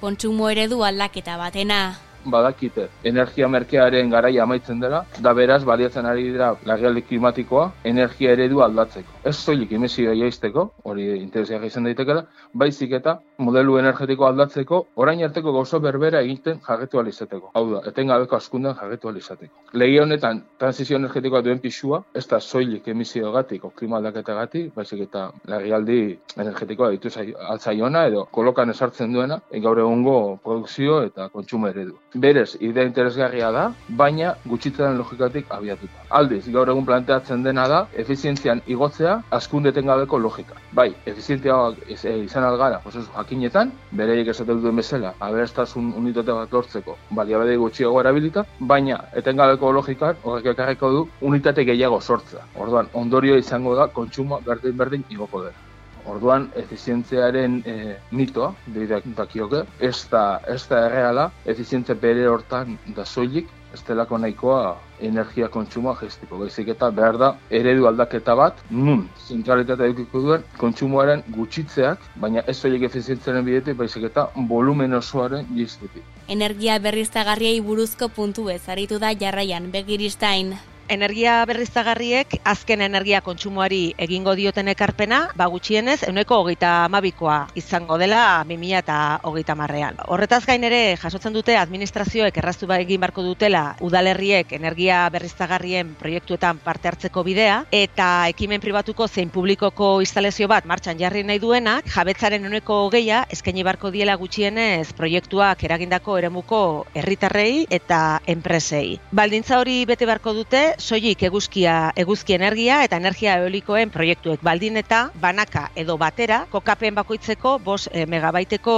Kontsumo 0.00 0.52
eredu 0.54 0.84
aldaketa 0.86 1.34
batena 1.36 1.80
badakite 2.24 2.88
energia 3.04 3.48
merkearen 3.48 4.10
garaia 4.10 4.42
amaitzen 4.42 4.80
dela, 4.80 5.04
da 5.20 5.32
beraz 5.34 5.62
baliatzen 5.64 6.06
ari 6.06 6.26
dira 6.32 6.54
lagialdi 6.66 7.02
klimatikoa 7.08 7.70
energia 7.84 8.32
eredu 8.36 8.62
aldatzeko. 8.62 9.20
Ez 9.24 9.36
soilik 9.36 9.72
emisio 9.72 10.14
jaisteko, 10.14 10.66
hori 10.84 11.06
interesgarri 11.20 11.70
izan 11.72 11.88
daitekela, 11.88 12.24
baizik 12.54 12.92
eta 13.00 13.18
modelu 13.38 13.78
energetiko 13.78 14.26
aldatzeko 14.26 14.82
orain 14.96 15.22
arteko 15.24 15.52
gauzo 15.52 15.80
berbera 15.80 16.20
egiten 16.20 16.60
jarretu 16.66 17.00
izateko. 17.06 17.50
Hau 17.54 17.64
da, 17.70 17.82
etengabeko 17.88 18.36
askunden 18.36 18.74
jarretu 18.74 19.10
izateko. 19.16 19.54
Legi 19.72 19.98
honetan 19.98 20.42
transizio 20.58 20.96
energetikoa 20.96 21.42
duen 21.42 21.58
pisua, 21.58 22.02
ez 22.14 22.26
da 22.26 22.40
soilik 22.40 22.88
emisio 22.88 23.32
gatik 23.32 23.64
o 23.64 23.70
klima 23.70 23.96
aldaketa 23.96 24.34
gatik, 24.34 24.74
baizik 24.74 25.00
eta 25.08 25.30
lagialdi 25.46 26.18
energetikoa 26.36 26.90
ditu 26.90 27.08
altzaiona 27.48 28.06
edo 28.06 28.26
kolokan 28.30 28.70
esartzen 28.70 29.12
duena, 29.12 29.40
gaur 29.62 29.78
egungo 29.78 30.38
produkzio 30.44 31.02
eta 31.02 31.28
kontsumo 31.28 31.68
eredu 31.68 31.98
berez 32.14 32.56
idea 32.60 32.84
interesgarria 32.84 33.50
da, 33.52 33.64
baina 33.88 34.34
gutxitzen 34.44 34.96
logikatik 34.98 35.46
abiatuta. 35.50 36.04
Aldiz, 36.18 36.42
gaur 36.50 36.68
egun 36.72 36.84
planteatzen 36.86 37.44
dena 37.44 37.66
da, 37.68 37.80
efizientzian 38.02 38.62
igotzea, 38.66 39.20
askundeten 39.30 39.86
gabeko 39.86 40.18
logika. 40.18 40.58
Bai, 40.72 40.88
efizientzia 41.06 41.56
eh, 41.86 42.16
izan 42.24 42.44
algara, 42.44 42.80
prozesu 42.82 43.08
jakinetan, 43.14 43.72
bereik 43.92 44.32
esaten 44.34 44.62
duen 44.62 44.76
bezala, 44.82 45.14
aberestasun 45.20 45.92
unitate 46.02 46.34
bat 46.34 46.52
lortzeko, 46.52 46.98
baliabede 47.10 47.56
gutxiago 47.56 48.00
erabilita, 48.00 48.44
baina 48.60 49.00
etengabeko 49.22 49.72
logikan 49.72 50.16
horrek 50.24 50.52
ekarriko 50.54 50.92
du 50.96 51.08
unitate 51.20 51.64
gehiago 51.64 52.00
sortzea. 52.00 52.46
Orduan, 52.56 52.90
ondorio 52.94 53.38
izango 53.38 53.76
da, 53.78 53.88
kontsumo 53.88 54.40
berdin-berdin 54.46 55.04
igoko 55.10 55.44
dela. 55.46 55.69
Orduan, 56.08 56.48
efizientziaren 56.56 57.60
e, 57.66 57.96
mitoa, 58.10 58.54
deidak 58.74 59.06
dakioke, 59.16 59.64
ez 59.80 59.96
da, 60.10 60.40
ez 60.48 60.62
da 60.70 60.84
erreala, 60.88 61.30
efizientzia 61.44 61.94
bere 61.94 62.28
hortan 62.28 62.78
da 62.96 63.04
soilik, 63.04 63.48
ez 63.74 63.82
delako 63.86 64.18
nahikoa 64.18 64.76
energia 65.06 65.48
kontsumoa 65.48 65.94
gestiko. 66.00 66.38
Baizik 66.40 66.72
eta 66.74 66.90
behar 66.94 67.18
da, 67.20 67.28
eredu 67.50 67.86
aldaketa 67.90 68.34
bat, 68.38 68.58
nun, 68.70 69.04
zentralitatea 69.28 69.92
edukiko 69.92 70.24
duen, 70.24 70.46
kontsumoaren 70.58 71.22
gutxitzeak, 71.36 72.02
baina 72.22 72.42
ez 72.46 72.56
soilik 72.58 72.88
efizientziaren 72.88 73.46
bidetik, 73.46 73.78
baizik 73.78 74.08
eta 74.10 74.26
volumen 74.50 74.96
osoaren 74.98 75.46
jiztetik. 75.56 76.02
Energia 76.30 76.78
berriztagarriei 76.82 77.60
buruzko 77.60 78.10
puntu 78.16 78.48
ez, 78.50 78.62
aritu 78.68 78.98
da 79.02 79.14
jarraian, 79.18 79.70
begiristain 79.70 80.56
energia 80.90 81.44
berriztagarriek 81.46 82.34
azken 82.44 82.82
energia 82.82 83.20
kontsumoari 83.22 83.94
egingo 84.02 84.34
dioten 84.34 84.68
ekarpena, 84.72 85.20
ba 85.38 85.46
gutxienez, 85.52 86.00
euneko 86.08 86.40
hogeita 86.42 86.72
amabikoa 86.88 87.36
izango 87.54 87.96
dela 87.98 88.42
2000 88.48 88.80
eta 88.80 88.96
hogeita 89.22 89.54
marrean. 89.54 90.00
Horretaz 90.10 90.42
gain 90.48 90.66
ere, 90.66 90.96
jasotzen 91.00 91.36
dute 91.36 91.56
administrazioek 91.56 92.36
erraztu 92.42 92.66
ba 92.66 92.80
egin 92.82 93.00
barko 93.00 93.22
dutela 93.22 93.76
udalerriek 93.80 94.52
energia 94.58 95.04
berriztagarrien 95.14 95.94
proiektuetan 96.00 96.58
parte 96.64 96.90
hartzeko 96.90 97.22
bidea, 97.24 97.62
eta 97.70 98.26
ekimen 98.34 98.60
pribatuko 98.60 99.06
zein 99.08 99.30
publikoko 99.30 99.92
instalazio 100.02 100.48
bat 100.50 100.66
martxan 100.66 100.98
jarri 100.98 101.22
nahi 101.22 101.38
duenak, 101.38 101.86
jabetzaren 101.94 102.44
euneko 102.50 102.82
hogeia 102.88 103.22
eskaini 103.30 103.62
barko 103.62 103.92
diela 103.94 104.18
gutxienez 104.18 104.92
proiektuak 104.98 105.62
eragindako 105.70 106.18
eremuko 106.18 106.60
herritarrei 106.94 107.66
eta 107.70 108.20
enpresei. 108.26 108.98
Baldintza 109.14 109.60
hori 109.62 109.84
bete 109.86 110.08
barko 110.10 110.34
dute, 110.34 110.79
soilik 110.80 111.22
eguzkia, 111.22 111.92
eguzki 111.96 112.34
energia 112.34 112.80
eta 112.84 112.98
energia 113.00 113.36
eolikoen 113.42 113.90
proiektuek 113.90 114.42
baldin 114.42 114.80
eta 114.80 115.10
banaka 115.20 115.68
edo 115.76 115.96
batera 116.00 116.46
kokapen 116.50 116.94
bakoitzeko 116.94 117.58
bos 117.58 117.88
e, 117.92 118.06
megabaiteko 118.06 118.74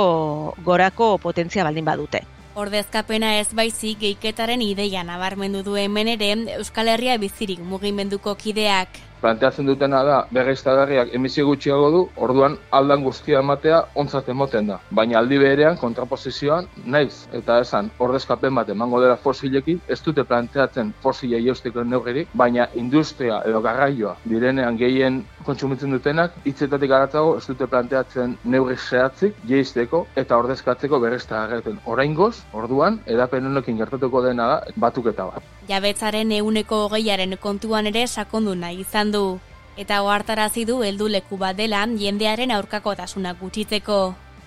gorako 0.64 1.16
potentzia 1.18 1.64
baldin 1.64 1.84
badute. 1.84 2.22
Ordezkapena 2.54 3.38
ez 3.40 3.48
baizik 3.56 4.02
geiketaren 4.02 4.60
ideia 4.60 5.00
nabarmendu 5.08 5.62
du 5.64 5.78
hemen 5.80 6.10
ere 6.12 6.34
Euskal 6.58 6.90
Herria 6.92 7.16
bizirik 7.16 7.62
mugimenduko 7.64 8.34
kideak. 8.36 9.00
Planteatzen 9.22 9.68
dutena 9.68 10.00
da, 10.02 10.16
berriztagarriak 10.34 11.12
emisio 11.14 11.44
gutxiago 11.46 11.90
du, 11.94 12.00
orduan 12.26 12.56
aldan 12.74 13.04
guztia 13.06 13.38
ematea 13.38 13.76
ontzat 14.02 14.28
emoten 14.34 14.72
da. 14.72 14.80
Baina 14.90 15.20
aldi 15.20 15.38
berean, 15.38 15.76
kontraposizioan, 15.78 16.66
naiz, 16.94 17.28
eta 17.38 17.60
esan, 17.62 17.92
ordezkapen 18.02 18.58
bat 18.58 18.72
emango 18.74 18.98
dela 19.04 19.14
fosilekin, 19.26 19.78
ez 19.86 20.00
dute 20.02 20.24
planteatzen 20.26 20.90
fosile 21.04 21.38
jausteko 21.44 21.84
neugeri, 21.86 22.26
baina 22.34 22.66
industria 22.82 23.38
edo 23.46 23.62
garraioa 23.62 24.16
direnean 24.32 24.76
gehien 24.80 25.22
kontsumitzen 25.46 25.94
dutenak, 25.94 26.34
hitzetatik 26.48 26.90
aratzago 26.90 27.36
ez 27.38 27.46
dute 27.46 27.70
planteatzen 27.70 28.36
neugri 28.44 28.76
zehatzik, 28.76 29.38
jeizteko 29.48 30.06
eta 30.16 30.38
ordezkatzeko 30.42 30.98
berriztagarriaten. 31.06 31.78
Oraingoz, 31.94 32.34
orduan, 32.52 32.98
edapen 33.06 33.46
honekin 33.52 33.78
gertatuko 33.78 34.26
dena 34.26 34.48
da, 34.54 34.60
batuketa 34.86 35.30
bat. 35.30 35.50
Jabetzaren 35.68 36.32
euneko 36.34 36.88
hogeiaren 36.88 37.36
kontuan 37.38 37.86
ere 37.86 38.06
sakondu 38.08 38.54
nahi 38.58 38.80
izan 38.82 39.12
du. 39.14 39.38
Eta 39.78 40.00
ohartarazi 40.02 40.64
du 40.66 40.82
heldu 40.82 41.06
leku 41.08 41.36
bat 41.38 41.56
dela 41.56 41.84
jendearen 41.86 42.50
aurkakotasuna 42.50 43.32
gutxitzeko. 43.40 43.98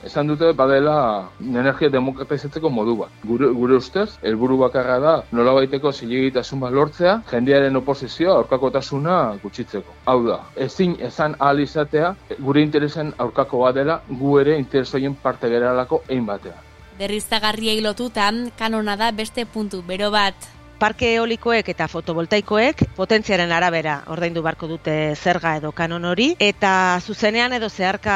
Esan 0.06 0.28
dute 0.28 0.52
badela 0.54 0.96
energia 1.40 1.90
demokratizatzeko 1.90 2.70
modu 2.70 2.98
bat. 3.00 3.14
Gure, 3.24 3.48
gure 3.58 3.78
ustez, 3.80 4.10
helburu 4.22 4.58
bakarra 4.60 4.98
da 5.00 5.14
nola 5.32 5.54
baiteko 5.56 5.94
zilegitasun 5.94 6.60
bat 6.60 6.76
lortzea, 6.76 7.16
jendearen 7.32 7.80
oposizioa 7.80 8.36
aurkakotasuna 8.42 9.16
gutxitzeko. 9.42 9.96
Hau 10.06 10.20
da, 10.28 10.42
ezin 10.68 10.98
esan 11.00 11.38
ahal 11.40 11.64
izatea 11.64 12.12
gure 12.40 12.62
interesen 12.62 13.14
aurkako 13.18 13.64
bat 13.64 13.80
dela 13.80 14.02
gu 14.10 14.38
ere 14.44 14.60
interesoien 14.60 15.16
parte 15.16 15.50
geralako 15.50 16.04
egin 16.10 16.28
batea. 16.28 16.60
Berriztagarriei 17.00 17.80
lotutan, 17.82 18.52
kanona 18.60 19.00
da 19.00 19.10
beste 19.12 19.48
puntu 19.48 19.82
bero 19.88 20.12
bat. 20.12 20.55
Parke 20.76 21.14
eolikoek 21.16 21.70
eta 21.72 21.86
fotovoltaikoek 21.88 22.82
potentziaren 22.98 23.52
arabera 23.56 23.94
ordaindu 24.12 24.42
barko 24.44 24.68
dute 24.68 25.16
zerga 25.16 25.54
edo 25.56 25.70
kanon 25.72 26.04
hori. 26.10 26.26
Eta 26.44 27.00
zuzenean 27.00 27.54
edo 27.56 27.70
zeharka 27.70 28.16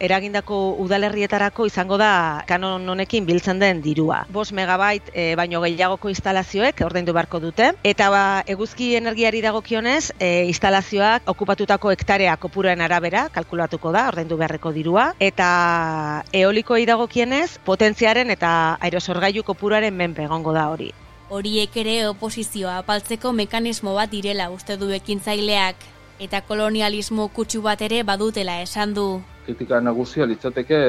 eragindako 0.00 0.60
udalerrietarako 0.80 1.66
izango 1.68 1.98
da 2.00 2.12
kanon 2.48 2.88
honekin 2.88 3.26
biltzen 3.28 3.60
den 3.60 3.82
dirua. 3.84 4.22
5 4.32 4.56
megabait 4.56 5.10
e, 5.12 5.34
baino 5.36 5.60
gehiagoko 5.66 6.08
instalazioek 6.08 6.80
ordaindu 6.86 7.12
barko 7.12 7.42
dute. 7.44 7.68
Eta 7.84 8.08
ba, 8.08 8.22
eguzki 8.48 8.94
energiari 8.96 9.44
dagokionez 9.44 10.14
e, 10.16 10.46
instalazioak 10.48 11.28
okupatutako 11.34 11.92
hektarea 11.92 12.38
kopuruen 12.40 12.80
arabera 12.80 13.26
kalkulatuko 13.28 13.92
da 13.92 14.06
ordaindu 14.08 14.40
beharreko 14.40 14.72
dirua. 14.72 15.10
Eta 15.20 16.24
eolikoei 16.32 16.88
dagokienez 16.88 17.60
potentziaren 17.68 18.32
eta 18.32 18.56
aerosorgailu 18.80 19.44
kopuruaren 19.44 19.92
menpe 19.92 20.24
egongo 20.24 20.56
da 20.56 20.70
hori 20.72 20.92
horiek 21.30 21.76
ere 21.78 21.96
oposizioa 22.10 22.80
apaltzeko 22.80 23.30
mekanismo 23.32 23.94
bat 23.94 24.10
direla 24.10 24.48
uste 24.50 24.74
du 24.76 24.88
ekintzaileak 24.90 25.84
eta 26.26 26.40
kolonialismo 26.42 27.28
kutsu 27.36 27.62
bat 27.62 27.80
ere 27.86 28.02
badutela 28.08 28.56
esan 28.60 28.94
du. 28.96 29.04
Kritika 29.44 29.78
nagusia 29.80 30.26
litzateke 30.26 30.80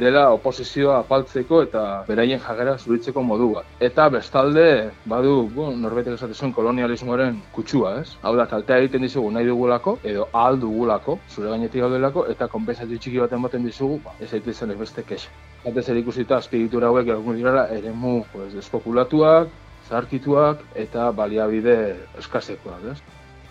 dela 0.00 0.24
oposizioa 0.32 0.96
apaltzeko 1.02 1.60
eta 1.66 1.82
beraien 2.08 2.40
jagera 2.46 2.78
zuritzeko 2.78 3.22
modu 3.22 3.50
bat. 3.58 3.68
Eta 3.88 4.08
bestalde, 4.16 4.64
badu, 5.12 5.36
bueno, 5.54 5.76
norbetek 5.84 6.16
esate 6.16 6.34
zuen 6.34 6.52
kolonialismoaren 6.56 7.38
kutsua, 7.52 7.94
ez? 8.00 8.16
Hau 8.22 8.34
da, 8.40 8.48
kaltea 8.50 8.80
egiten 8.82 9.06
dizugu 9.06 9.30
nahi 9.36 9.46
dugulako, 9.52 9.98
edo 10.02 10.26
ahal 10.32 10.58
dugulako, 10.64 11.20
zure 11.30 11.52
gainetik 11.52 11.84
gaudelako, 11.86 12.26
eta 12.34 12.48
konpensatu 12.48 12.98
txiki 12.98 13.22
bat 13.22 13.38
ematen 13.38 13.64
dizugu, 13.68 14.00
ba, 14.04 14.16
ez 14.20 14.32
ez 14.34 14.76
beste 14.84 15.04
kexa. 15.04 15.30
Eta 15.64 15.82
zer 15.82 15.96
ikusita, 15.96 16.36
azpigitura 16.36 16.88
hauek 16.88 17.08
egun 17.14 17.36
direla, 17.36 17.68
ere 17.68 17.92
mu, 17.92 18.24
pues, 18.32 18.52
despopulatuak, 18.54 19.48
zarkituak 19.90 20.62
eta 20.74 21.10
baliabide 21.16 21.96
eskasekoak, 22.18 22.86
ez? 22.92 23.00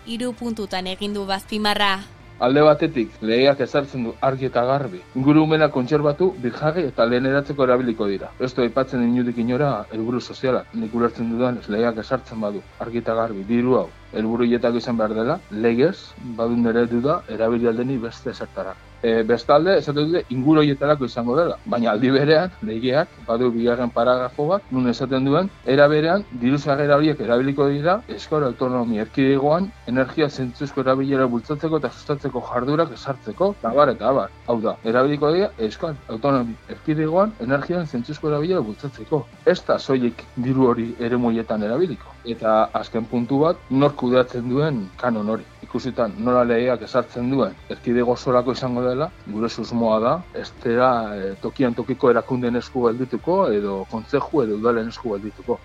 Hiru 0.08 0.32
puntutan 0.32 0.88
egin 0.90 1.14
du 1.14 1.26
bazpimarra. 1.28 1.98
Alde 2.40 2.62
batetik, 2.64 3.16
legeak 3.20 3.58
ezartzen 3.60 4.06
du 4.06 4.14
argi 4.24 4.46
eta 4.48 4.62
garbi. 4.64 5.02
Ingurumena 5.20 5.68
kontserbatu, 5.74 6.30
birjagi 6.40 6.86
eta 6.88 7.04
lehen 7.04 7.28
eratzeko 7.28 7.66
erabiliko 7.66 8.08
dira. 8.08 8.30
Ez 8.40 8.54
du 8.56 8.64
aipatzen 8.64 9.04
inudik 9.04 9.42
inora 9.44 9.72
helburu 9.92 10.22
soziala. 10.24 10.64
Nik 10.72 10.96
ulertzen 10.96 11.28
dudan 11.34 11.60
ez 11.60 11.68
legeak 11.68 12.00
ezartzen 12.00 12.40
badu, 12.40 12.62
argi 12.80 13.04
eta 13.04 13.18
garbi, 13.22 13.44
diru 13.44 13.76
hau. 13.82 13.88
Helburu 14.14 14.48
izan 14.48 14.96
behar 14.96 15.14
dela, 15.14 15.40
legez, 15.50 15.98
badun 16.38 16.66
ere 16.66 16.86
du 16.86 17.02
da, 17.02 17.22
erabili 17.28 17.68
aldeni 17.68 17.98
beste 17.98 18.30
ezertara 18.30 18.74
e, 19.02 19.22
bestalde, 19.26 19.76
esaten 19.78 20.10
dute, 20.10 20.24
inguroietarako 20.34 21.08
izango 21.08 21.36
dela. 21.38 21.56
Baina 21.64 21.92
aldi 21.92 22.10
berean, 22.14 22.52
legeak, 22.66 23.12
badu 23.26 23.50
bigarren 23.54 23.90
paragrafo 23.94 24.46
bat, 24.50 24.66
nun 24.70 24.88
esaten 24.90 25.26
duen, 25.28 25.50
era 25.66 25.88
berean, 25.88 26.24
diru 26.42 26.58
horiek 26.66 27.20
erabiliko 27.20 27.68
dira, 27.68 28.00
eskora 28.08 28.46
autonomi 28.46 28.98
erkidegoan, 28.98 29.70
energia 29.86 30.28
zentzuzko 30.28 30.80
erabilera 30.84 31.26
bultzatzeko 31.26 31.78
eta 31.78 31.90
sustatzeko 31.90 32.42
jardurak 32.52 32.92
esartzeko, 32.92 33.54
tabar 33.62 33.88
eta 33.94 34.08
abar. 34.08 34.30
Hau 34.46 34.60
da, 34.60 34.76
erabiliko 34.84 35.32
dira, 35.32 35.50
eskora 35.58 35.94
autonomi 36.08 36.56
erkidegoan, 36.68 37.32
energia 37.40 37.84
zentzuzko 37.86 38.28
erabilera 38.28 38.60
bultzatzeko. 38.60 39.24
Ez 39.46 39.60
da 39.66 39.78
soilik 39.78 40.24
diru 40.36 40.68
hori 40.70 40.94
ere 41.00 41.16
moietan 41.16 41.62
erabiliko. 41.62 42.19
Eta 42.24 42.68
azken 42.76 43.06
puntu 43.08 43.38
bat, 43.40 43.60
nor 43.70 43.94
kudeatzen 43.96 44.48
duen 44.50 44.82
kanon 45.00 45.28
hori. 45.32 45.46
Ikusitan, 45.64 46.12
nola 46.18 46.42
legeak 46.44 46.82
esartzen 46.84 47.30
duen, 47.32 47.54
erkidego 47.72 48.16
zorako 48.16 48.52
izango 48.52 48.82
dela, 48.84 49.10
gure 49.26 49.48
susmoa 49.48 49.98
da, 50.04 50.14
ez 50.34 50.50
dira 50.64 50.90
e, 51.16 51.32
tokian 51.40 51.74
tokiko 51.74 52.10
erakunden 52.10 52.56
esku 52.60 52.84
geldituko 52.88 53.40
edo 53.54 53.84
kontzeju 53.90 54.44
edo 54.44 54.60
udalen 54.60 54.92
esku 54.92 55.14
geldituko. 55.14 55.58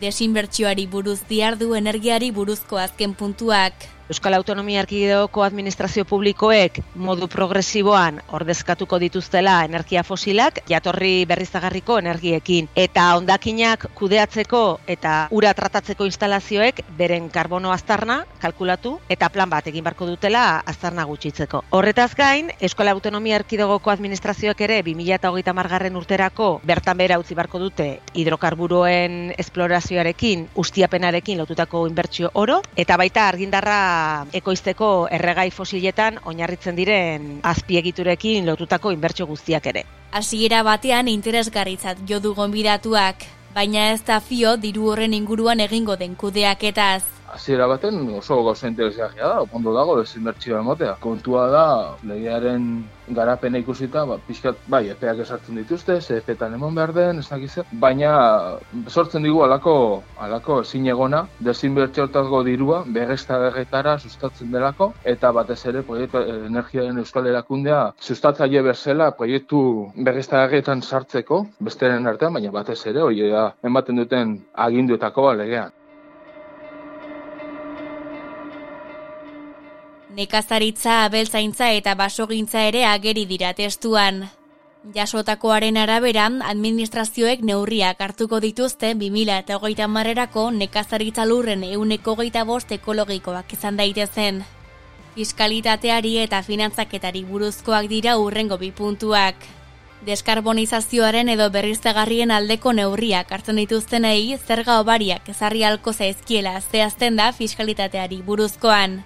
Desinbertsioari 0.00 0.86
buruz 0.88 1.20
diardu 1.28 1.74
energiari 1.76 2.30
buruzko 2.32 2.80
azken 2.80 3.14
puntuak. 3.14 3.99
Euskal 4.10 4.34
Autonomia 4.34 4.80
Erkidegoko 4.82 5.44
Administrazio 5.46 6.02
Publikoek 6.04 6.80
modu 6.98 7.28
progresiboan 7.30 8.16
ordezkatuko 8.34 8.98
dituztela 8.98 9.60
energia 9.62 10.02
fosilak, 10.02 10.56
jatorri 10.66 11.12
berriztagarriko 11.30 12.00
energiekin. 12.02 12.66
Eta 12.74 13.04
ondakinak 13.20 13.86
kudeatzeko 13.94 14.62
eta 14.90 15.12
ura 15.30 15.52
tratatzeko 15.54 16.08
instalazioek 16.10 16.80
beren 16.98 17.28
karbono 17.30 17.70
aztarna 17.70 18.24
kalkulatu 18.42 18.96
eta 19.08 19.28
plan 19.30 19.52
bat 19.52 19.68
egin 19.70 19.86
barko 19.86 20.10
dutela 20.10 20.42
aztarna 20.66 21.06
gutxitzeko. 21.06 21.62
Horretaz 21.70 22.10
gain, 22.18 22.50
Euskal 22.58 22.90
Autonomia 22.90 23.38
Erkidegoko 23.38 23.94
Administrazioak 23.94 24.66
ere 24.66 24.80
2008 24.90 25.54
margarren 25.54 26.00
urterako 26.02 26.50
bertan 26.66 26.98
bera 26.98 27.20
utzi 27.22 27.38
barko 27.38 27.62
dute 27.62 27.88
hidrokarburoen 28.18 29.36
esplorazioarekin, 29.38 30.48
ustiapenarekin 30.58 31.38
lotutako 31.38 31.86
inbertsio 31.86 32.34
oro, 32.34 32.58
eta 32.74 32.98
baita 32.98 33.30
argindarra 33.30 33.80
ekoizteko 34.32 35.08
erregai 35.10 35.50
fosiletan 35.50 36.18
oinarritzen 36.24 36.76
diren 36.76 37.30
azpiegiturekin 37.42 38.46
lotutako 38.46 38.92
inbertsio 38.96 39.26
guztiak 39.26 39.66
ere. 39.72 39.84
Hasiera 40.12 40.62
batean 40.66 41.08
interesgarritzat 41.08 42.02
jo 42.08 42.18
du 42.20 42.34
gonbidatuak, 42.34 43.24
baina 43.54 43.90
ez 43.92 44.02
da 44.06 44.20
fio 44.20 44.56
diru 44.56 44.90
horren 44.92 45.14
inguruan 45.14 45.60
egingo 45.60 45.96
den 45.96 46.14
kudeaketaz 46.18 47.19
hasiera 47.32 47.66
baten 47.70 48.00
oso 48.18 48.42
gauza 48.44 48.68
interesgarria 48.68 49.28
da, 49.28 49.42
ondo 49.52 49.74
dago 49.74 49.98
desinbertsioa 50.00 50.60
emotea. 50.60 50.96
Kontua 51.00 51.46
da, 51.52 51.66
legearen 52.06 52.66
garapena 53.10 53.58
ikusita, 53.58 54.04
ba, 54.06 54.18
pixkat, 54.26 54.58
bai, 54.70 54.84
epeak 54.92 55.22
esartzen 55.24 55.58
dituzte, 55.58 56.00
ze 56.00 56.18
epetan 56.18 56.54
emon 56.54 56.74
behar 56.74 56.92
den, 56.94 57.18
ez 57.22 57.30
nakize, 57.30 57.64
baina 57.82 58.12
sortzen 58.88 59.26
digu 59.26 59.42
alako, 59.44 59.74
alako 60.18 60.60
ezin 60.64 60.86
egona, 60.92 61.24
desinbertsioetako 61.46 62.42
dirua, 62.46 62.82
berrezta 62.86 63.38
berretara 63.42 63.96
sustatzen 63.98 64.52
delako, 64.54 64.92
eta 65.04 65.32
batez 65.34 65.58
ere, 65.72 65.82
proiektu 65.86 66.22
energiaren 66.50 67.02
euskal 67.02 67.26
erakundea, 67.30 67.82
sustatzaile 68.00 68.62
bezala, 68.70 69.10
proiektu 69.18 69.62
berrezta 69.96 70.46
sartzeko, 70.80 71.44
besteren 71.60 72.06
artean, 72.06 72.32
baina 72.34 72.50
batez 72.50 72.80
ere, 72.86 73.02
hori 73.02 73.30
da, 73.30 73.50
ematen 73.64 73.96
duten 73.96 74.38
aginduetako 74.54 75.32
legean. 75.34 75.72
Nekazaritza, 80.20 81.06
abeltzaintza 81.06 81.70
eta 81.72 81.94
basogintza 81.96 82.66
ere 82.68 82.82
ageri 82.84 83.22
dira 83.24 83.54
testuan. 83.56 84.18
Jasotakoaren 84.92 85.78
araberan, 85.80 86.34
administrazioek 86.44 87.40
neurriak 87.50 88.02
hartuko 88.04 88.40
dituzte 88.44 88.90
2000 89.02 89.38
eta 89.44 89.56
hogeita 89.56 89.86
marrerako 89.88 90.42
nekazaritza 90.58 91.24
lurren 91.30 91.64
euneko 91.64 92.18
geita 92.20 92.42
bost 92.44 92.74
ekologikoak 92.76 93.54
izan 93.56 93.80
daitezen. 93.80 94.42
Fiskalitateari 95.14 96.18
eta 96.26 96.42
finantzaketari 96.44 97.24
buruzkoak 97.30 97.88
dira 97.88 98.18
urrengo 98.20 98.58
bi 98.60 98.72
puntuak. 98.76 99.46
Deskarbonizazioaren 100.04 101.32
edo 101.32 101.48
berriztegarrien 101.54 102.30
aldeko 102.30 102.74
neurriak 102.76 103.32
hartzen 103.32 103.62
dituztenei 103.62 104.36
zerga 104.36 104.82
obariak 104.84 105.32
ezarri 105.32 105.64
halko 105.64 105.96
zaizkiela 105.96 106.58
zehazten 106.60 107.16
da 107.16 107.32
fiskalitateari 107.32 108.20
buruzkoan. 108.28 109.00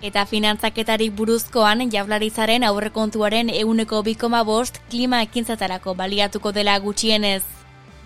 Eta 0.00 0.22
finantzaketari 0.24 1.10
buruzkoan 1.12 1.90
jaularitzaren 1.92 2.64
aurrekontuaren 2.64 3.50
euneko 3.52 4.00
bikoma 4.06 4.40
bost 4.48 4.78
klima 4.88 5.20
ekintzatarako 5.26 5.92
baliatuko 5.98 6.52
dela 6.56 6.78
gutxienez. 6.80 7.42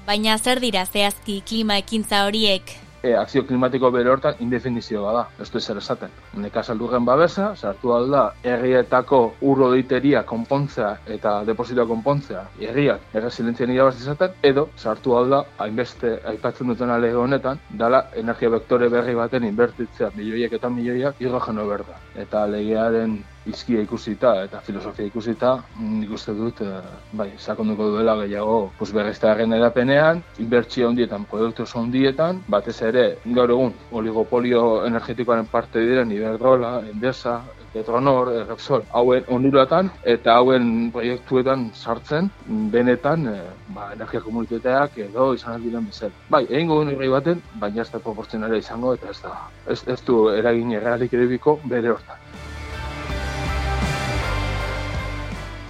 Baina 0.07 0.35
zer 0.39 0.59
dira 0.65 0.83
zehazki 0.91 1.41
klima 1.47 1.79
ekintza 1.85 2.25
horiek? 2.27 2.75
E, 3.05 3.13
akzio 3.21 3.45
klimatiko 3.47 3.91
bere 3.93 4.11
hortan 4.11 4.41
indefinizio 4.41 5.03
bada, 5.05 5.27
ez 5.41 5.51
du 5.53 5.61
zer 5.61 5.79
esaten. 5.81 6.13
Nekazaldurren 6.41 7.05
babesa, 7.05 7.51
sartu 7.57 7.93
alda, 7.97 8.25
errietako 8.55 9.21
urro 9.51 9.71
deiteria 9.75 10.25
konpontzea 10.31 10.95
eta 11.17 11.37
depositoa 11.49 11.87
konpontzea, 11.91 12.47
erriak 12.71 13.15
erresilientzien 13.21 13.75
irabaz 13.75 13.99
izaten, 14.01 14.35
edo 14.43 14.69
sartu 14.77 15.17
alda, 15.19 15.45
hainbeste 15.59 16.17
aipatzen 16.33 16.73
duten 16.73 16.91
alege 16.97 17.21
honetan, 17.21 17.61
dala 17.85 18.07
energia 18.25 18.53
vektore 18.57 18.89
berri 18.97 19.15
baten 19.21 19.45
inbertitzea 19.51 20.11
milioiek 20.17 20.59
eta 20.61 20.73
milioiak 20.73 21.21
hidrogeno 21.21 21.69
berda. 21.69 22.01
Eta 22.25 22.47
legearen 22.49 23.21
izkia 23.47 23.83
ikusita 23.85 24.35
eta 24.45 24.61
filosofia 24.65 25.07
ikusita, 25.09 25.55
nik 25.81 26.13
uste 26.17 26.35
dut, 26.37 26.61
e, 26.65 26.81
bai, 27.13 27.31
sakonduko 27.39 27.91
duela 27.97 28.17
gehiago, 28.23 28.73
pues 28.79 28.93
berreztearen 28.97 29.53
edapenean, 29.59 30.23
inbertsio 30.39 30.89
handietan, 30.89 31.27
produktu 31.31 31.67
handietan, 31.81 32.43
batez 32.49 32.81
ere, 32.83 33.05
gaur 33.25 33.51
egun, 33.51 33.75
oligopolio 33.93 34.85
energetikoaren 34.87 35.47
parte 35.47 35.85
diren, 35.85 36.13
Iberdrola, 36.15 36.79
Endesa, 36.93 37.43
Petronor, 37.75 38.29
Repsol, 38.49 38.85
hauen 38.95 39.25
onuratan 39.35 39.91
eta 40.07 40.37
hauen 40.39 40.93
proiektuetan 40.95 41.67
sartzen, 41.75 42.31
benetan, 42.73 43.27
e, 43.29 43.41
ba, 43.75 43.91
energia 43.97 44.23
komunitateak 44.23 45.01
edo 45.09 45.33
izan 45.35 45.63
diren 45.65 45.89
bezala. 45.91 46.15
Bai, 46.31 46.45
egin 46.49 46.71
gogun 46.71 46.95
baten, 47.17 47.43
baina 47.61 47.83
ez 47.83 47.91
da 47.91 47.99
proportzionara 47.99 48.57
izango 48.63 48.95
eta 48.95 49.11
ez 49.11 49.21
da, 49.23 49.35
ez, 49.67 49.81
ez 49.89 50.01
du 50.07 50.29
eragin 50.31 50.73
errealik 50.79 51.19
edebiko 51.19 51.59
bere 51.65 51.91
hortan. 51.91 52.24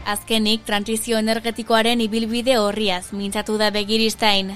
Azkenik, 0.04 0.64
transizio 0.68 1.18
energetikoaren 1.18 2.00
ibilbide 2.04 2.58
horriaz 2.60 3.06
mintzatu 3.12 3.56
da 3.58 3.70
begiristain 3.74 4.52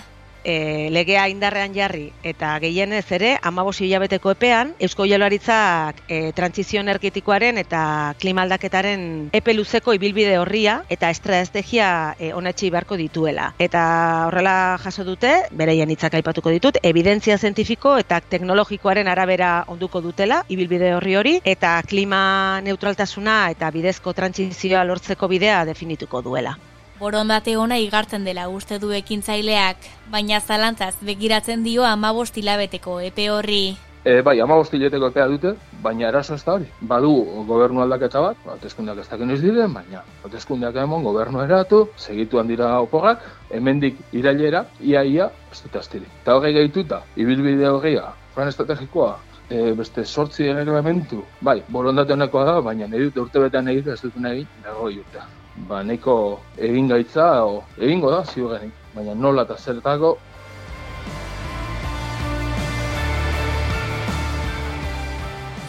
e, 0.48 0.88
legea 0.90 1.28
indarrean 1.28 1.74
jarri 1.76 2.08
eta 2.26 2.54
gehienez 2.62 3.04
ere 3.12 3.34
amabosi 3.50 3.84
hilabeteko 3.86 4.32
epean 4.34 4.72
Eusko 4.80 5.06
Jaurlaritzak 5.06 6.00
e, 6.08 6.20
trantzizio 6.38 6.80
energetikoaren 6.80 7.60
eta 7.60 7.82
klimaldaketaren 8.22 9.04
epe 9.36 9.54
luzeko 9.54 9.94
ibilbide 9.98 10.38
horria 10.40 10.78
eta 10.88 11.10
estrategia 11.14 11.90
e, 12.18 12.32
onetxi 12.32 12.70
beharko 12.72 12.96
dituela. 12.96 13.52
Eta 13.58 13.82
horrela 14.28 14.56
jaso 14.82 15.04
dute, 15.04 15.34
bereien 15.52 15.90
hitzak 15.92 16.16
aipatuko 16.18 16.54
ditut, 16.54 16.80
evidentzia 16.82 17.38
zientifiko 17.38 17.98
eta 18.00 18.20
teknologikoaren 18.20 19.08
arabera 19.08 19.52
onduko 19.68 20.00
dutela 20.00 20.42
ibilbide 20.48 20.94
horri 20.96 21.16
hori 21.20 21.36
eta 21.44 21.76
klima 21.86 22.22
neutraltasuna 22.64 23.38
eta 23.52 23.70
bidezko 23.74 24.16
trantzizioa 24.16 24.84
lortzeko 24.88 25.28
bidea 25.28 25.64
definituko 25.68 26.24
duela 26.24 26.56
borondate 26.98 27.56
ona 27.56 27.78
igartzen 27.78 28.24
dela 28.26 28.48
uste 28.50 28.78
du 28.82 28.90
ekintzaileak, 28.96 29.84
baina 30.10 30.40
zalantzaz 30.40 30.96
begiratzen 31.06 31.62
dio 31.62 31.84
amabost 31.86 32.36
hilabeteko 32.36 32.98
epe 33.06 33.28
horri. 33.30 33.76
E, 34.04 34.20
bai, 34.26 34.38
amabost 34.40 34.74
hilabeteko 34.74 35.10
epea 35.12 35.26
dute, 35.30 35.52
baina 35.82 36.08
eraso 36.08 36.34
ez 36.34 36.42
da 36.46 36.56
hori. 36.56 36.66
Badu 36.90 37.12
gobernu 37.46 37.82
aldaketa 37.84 38.22
bat, 38.24 38.42
hauteskundeak 38.54 39.02
ez 39.02 39.06
dakin 39.10 39.30
ez 39.34 39.38
diren, 39.42 39.74
baina 39.74 40.02
hauteskundeak 40.24 40.80
emon 40.82 41.06
gobernu 41.06 41.42
eratu, 41.44 41.84
segituan 41.96 42.50
dira 42.50 42.72
opogak, 42.82 43.22
hemendik 43.54 43.98
irailera, 44.12 44.64
ia 44.80 45.04
ia, 45.04 45.30
ez 45.52 45.62
dut 45.62 45.80
astiri. 45.82 46.10
Eta 46.22 46.38
hori 46.38 46.54
gehituta, 46.56 47.02
ibilbide 47.16 47.70
horria, 47.70 48.12
plan 48.34 48.50
estrategikoa, 48.50 49.16
e, 49.50 49.72
beste 49.78 50.04
sortzi 50.04 50.50
elementu, 50.50 51.24
bai, 51.40 51.60
borondate 51.68 52.18
honekoa 52.18 52.46
da, 52.52 52.60
baina 52.60 52.90
dute 52.98 53.26
urte 53.26 53.44
betean 53.46 53.74
egite 53.74 53.94
ez 53.94 54.00
dut 54.02 54.16
nahi, 54.16 54.46
nago 54.64 54.90
urtea 54.90 55.28
ba, 55.68 55.82
neko 55.82 56.40
egin 56.56 56.88
gaitza, 56.88 57.44
o, 57.44 57.62
egingo 57.80 58.10
da, 58.12 58.22
ziurrenik, 58.24 58.72
baina 58.94 59.14
nola 59.14 59.44
eta 59.48 59.56
zertako. 59.56 60.16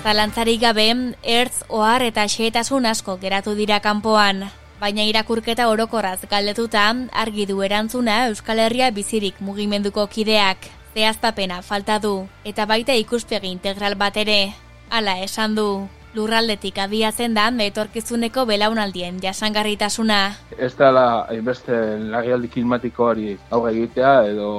Zalantzarik 0.04 0.62
gabe, 0.62 0.88
ertz, 1.24 1.66
ohar 1.68 2.06
eta 2.08 2.24
xeetasun 2.28 2.86
asko 2.86 3.18
geratu 3.22 3.54
dira 3.58 3.82
kanpoan. 3.84 4.46
Baina 4.80 5.04
irakurketa 5.04 5.68
orokorraz 5.68 6.22
galdetuta, 6.32 6.86
argi 7.12 7.46
du 7.46 7.60
erantzuna 7.62 8.30
Euskal 8.30 8.64
Herria 8.64 8.92
bizirik 8.96 9.42
mugimenduko 9.44 10.08
kideak. 10.08 10.72
Zehaztapena 10.96 11.62
falta 11.62 12.00
du, 12.00 12.28
eta 12.46 12.66
baita 12.66 12.96
ikuspegi 12.96 13.52
integral 13.52 14.00
bat 14.00 14.18
ere. 14.18 14.54
Hala 14.90 15.20
esan 15.22 15.54
du 15.56 15.70
lurraldetik 16.18 16.78
abiatzen 16.82 17.36
da 17.38 17.50
metorkizuneko 17.54 18.46
belaunaldien 18.50 19.20
jasangarritasuna. 19.22 20.20
Ez 20.58 20.72
da 20.80 20.90
la, 20.92 21.06
beste 21.46 21.76
lagialdi 22.10 22.50
klimatikoari 22.56 23.36
aurre 23.54 23.74
egitea 23.76 24.14
edo 24.32 24.50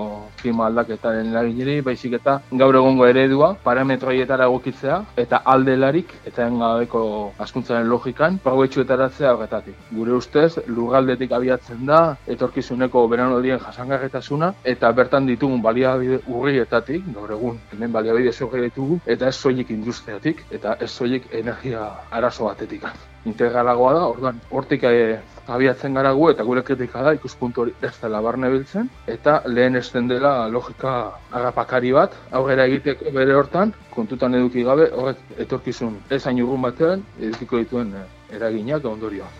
klima 0.40 0.68
aldaketaren 0.70 1.32
lagineri, 1.34 1.80
baizik 1.84 2.14
eta 2.20 2.36
gaur 2.62 2.78
egongo 2.78 3.06
eredua 3.10 3.50
parametroietara 3.64 4.46
egokitzea 4.50 5.00
eta 5.20 5.42
aldelarik 5.54 6.14
eta 6.30 6.46
engabeko 6.46 7.02
askuntzaren 7.42 7.88
logikan 7.90 8.38
progetxuetaratzea 8.44 9.34
horretatik. 9.34 9.74
Gure 9.90 10.14
ustez, 10.16 10.60
lurraldetik 10.66 11.34
abiatzen 11.36 11.82
da 11.90 12.00
etorkizuneko 12.30 13.06
belaunaldien 13.10 13.60
jasangarritasuna 13.66 14.52
eta 14.64 14.92
bertan 14.92 15.26
ditugun 15.26 15.60
baliabide 15.66 16.20
urrietatik, 16.30 17.04
gaur 17.14 17.34
egun 17.36 17.58
hemen 17.74 17.92
baliabide 17.92 18.32
zorri 18.32 18.62
ditugu, 18.68 19.00
eta 19.06 19.28
ez 19.28 19.36
soilik 19.36 19.70
industriatik, 19.74 20.44
eta 20.54 20.76
ez 20.80 20.90
soilik 20.90 21.26
energia 21.40 21.87
arazo 22.11 22.48
batetik. 22.48 22.87
Integralagoa 23.29 23.92
da, 23.92 24.05
orduan, 24.14 24.40
hortik 24.50 24.85
e, 24.88 25.18
abiatzen 25.50 25.98
gara 25.98 26.12
gu 26.16 26.31
eta 26.31 26.46
gure 26.46 26.62
kritika 26.62 27.03
da 27.03 27.12
ikuspuntu 27.16 27.64
hori 27.64 27.74
ez 27.88 27.92
dela 28.03 28.22
barne 28.24 28.50
biltzen 28.53 28.88
eta 29.14 29.40
lehen 29.46 29.76
esten 29.76 30.09
dela 30.09 30.33
logika 30.48 30.94
agapakari 31.33 31.92
bat 31.98 32.16
aurrera 32.31 32.66
egiteko 32.70 33.12
bere 33.18 33.37
hortan 33.42 33.74
kontutan 33.96 34.40
eduki 34.40 34.64
gabe 34.70 34.88
horrek 34.94 35.38
etorkizun 35.46 36.00
ez 36.11 36.24
hain 36.24 36.42
urrun 36.46 36.66
batean 36.70 37.07
edukiko 37.20 37.64
dituen 37.64 37.94
e, 37.94 38.09
eraginak 38.40 38.85
ondorioa. 38.94 39.31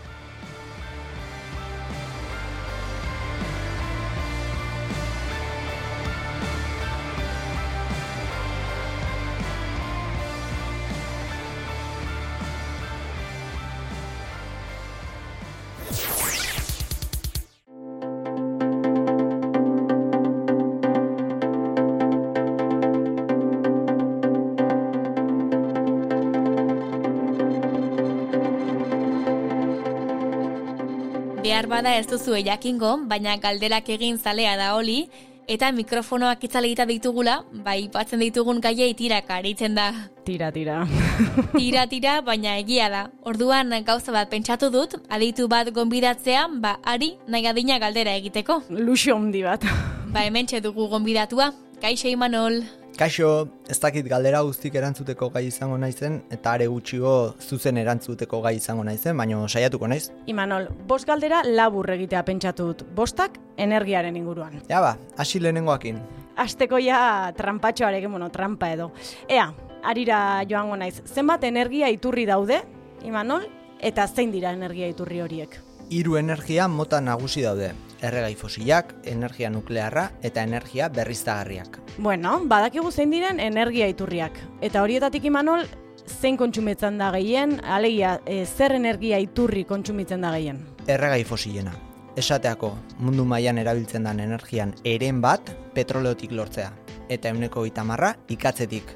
Behar 31.51 31.67
bada 31.67 31.91
ez 31.99 32.05
duzu 32.07 32.37
jakingo, 32.39 32.93
baina 33.11 33.33
galderak 33.43 33.89
egin 33.91 34.15
zalea 34.17 34.53
da 34.55 34.69
oli, 34.77 35.09
eta 35.51 35.67
mikrofonoak 35.75 36.45
itzaleita 36.47 36.85
ditugula, 36.87 37.41
bai 37.65 37.89
batzen 37.91 38.23
ditugun 38.23 38.61
gaiei 38.63 38.93
tiraka 38.95 39.35
aritzen 39.41 39.75
da. 39.75 39.89
Tira, 40.23 40.47
tira. 40.55 40.77
tira, 41.59 41.83
tira, 41.91 42.13
baina 42.23 42.55
egia 42.61 42.87
da. 42.93 43.03
Orduan 43.27 43.75
gauza 43.83 44.15
bat 44.15 44.31
pentsatu 44.31 44.71
dut, 44.71 44.95
aditu 45.09 45.49
bat 45.51 45.67
gonbidatzea, 45.75 46.47
ba, 46.63 46.77
ari 46.87 47.17
nahi 47.27 47.51
adina 47.51 47.81
galdera 47.83 48.15
egiteko. 48.15 48.61
Luxo 48.69 49.17
handi 49.17 49.43
bat. 49.43 49.67
ba, 50.13 50.23
hemen 50.23 50.47
dugu 50.63 50.87
gonbidatua. 50.87 51.51
Kaixo 51.81 52.07
Imanol. 52.07 52.63
Kaixo, 53.01 53.47
ez 53.65 53.79
dakit 53.81 54.05
galdera 54.05 54.43
guztik 54.45 54.75
erantzuteko 54.77 55.31
gai 55.33 55.47
izango 55.47 55.73
naizen, 55.81 56.19
eta 56.29 56.51
are 56.53 56.67
gutxigo 56.69 57.33
zuzen 57.41 57.79
erantzuteko 57.81 58.43
gai 58.43 58.51
izango 58.59 58.83
naizen, 58.85 59.17
baina 59.17 59.39
saiatuko 59.49 59.89
naiz. 59.89 60.11
Imanol, 60.29 60.67
bost 60.85 61.09
galdera 61.09 61.39
labur 61.41 61.89
egitea 61.95 62.21
pentsatu 62.27 62.67
dut, 62.69 62.85
bostak 62.93 63.39
energiaren 63.57 64.21
inguruan. 64.21 64.61
Ja 64.69 64.83
ba, 64.85 64.93
hasi 65.17 65.41
lehenengoakin. 65.41 65.97
Azteko 66.45 66.77
ja 66.77 67.01
trampatxoarek, 67.41 68.05
bueno, 68.05 68.29
trampa 68.29 68.69
edo. 68.69 68.91
Ea, 69.27 69.49
arira 69.81 70.21
joango 70.45 70.77
naiz, 70.77 71.01
zenbat 71.01 71.49
energia 71.49 71.89
iturri 71.89 72.29
daude, 72.29 72.61
Imanol, 73.01 73.49
eta 73.81 74.05
zein 74.05 74.29
dira 74.29 74.53
energia 74.53 74.93
iturri 74.93 75.25
horiek? 75.25 75.57
Hiru 75.89 76.21
energia 76.21 76.69
mota 76.69 77.01
nagusi 77.01 77.41
daude, 77.41 77.73
erregai 78.01 78.35
fosilak, 78.35 78.95
energia 79.05 79.49
nuklearra 79.49 80.09
eta 80.23 80.43
energia 80.43 80.89
berriztagarriak. 80.89 81.79
Bueno, 81.97 82.39
badakigu 82.45 82.91
zein 82.91 83.11
diren 83.11 83.39
energia 83.39 83.87
iturriak. 83.91 84.37
Eta 84.61 84.81
horietatik 84.83 85.25
imanol, 85.29 85.65
zein 86.07 86.37
kontsumitzen 86.37 86.97
da 86.97 87.11
gehien, 87.15 87.59
alegia, 87.63 88.19
e, 88.25 88.45
zer 88.45 88.75
energia 88.75 89.19
iturri 89.21 89.63
kontsumitzen 89.65 90.21
da 90.21 90.33
gehien? 90.37 90.65
Erregai 90.87 91.23
fosilena. 91.23 91.73
esateako 92.17 92.73
mundu 92.99 93.23
mailan 93.23 93.57
erabiltzen 93.57 94.03
den 94.03 94.19
energian 94.19 94.73
eren 94.83 95.21
bat 95.21 95.53
petroleotik 95.73 96.33
lortzea. 96.35 96.73
Eta 97.09 97.29
euneko 97.29 97.65
itamarra 97.65 98.15
ikatzetik. 98.27 98.91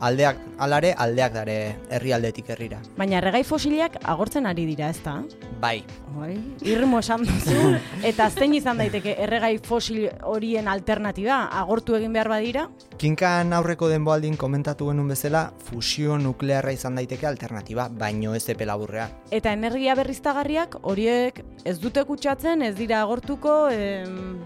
Aldeak, 0.00 0.36
alare 0.58 0.92
aldeak 0.92 1.32
dare 1.32 1.56
herrialdetik 1.90 2.50
herrira. 2.50 2.82
Baina 2.98 3.18
erregai 3.18 3.42
fosilak 3.42 3.96
agortzen 4.04 4.46
ari 4.46 4.66
dira, 4.66 4.90
ez 4.90 5.00
da? 5.02 5.22
Bai. 5.60 5.82
Bai, 6.14 6.36
irmo 6.62 7.00
esan 7.02 7.24
duzu. 7.26 7.72
Eta 8.10 8.28
zein 8.30 8.54
izan 8.54 8.78
daiteke 8.78 9.16
erregai 9.24 9.56
fosil 9.58 10.06
horien 10.22 10.68
alternatiba 10.70 11.40
agortu 11.60 11.96
egin 11.98 12.14
behar 12.14 12.30
badira? 12.30 12.68
Kinkan 12.98 13.52
aurreko 13.56 13.88
denboaldin 13.90 14.36
komentatu 14.38 14.90
genuen 14.92 15.10
bezala, 15.10 15.48
fusio 15.70 16.18
nuklearra 16.18 16.74
izan 16.74 16.98
daiteke 16.98 17.26
alternatiba, 17.26 17.88
baino 17.90 18.36
ez 18.38 18.44
epe 18.48 18.68
laburrea. 18.70 19.08
Eta 19.34 19.52
energia 19.56 19.96
berriztagarriak 19.98 20.78
horiek 20.82 21.42
ez 21.64 21.78
dute 21.82 22.04
kutsatzen, 22.06 22.62
ez 22.62 22.76
dira 22.78 23.02
agortuko, 23.02 23.64
em... 23.74 24.38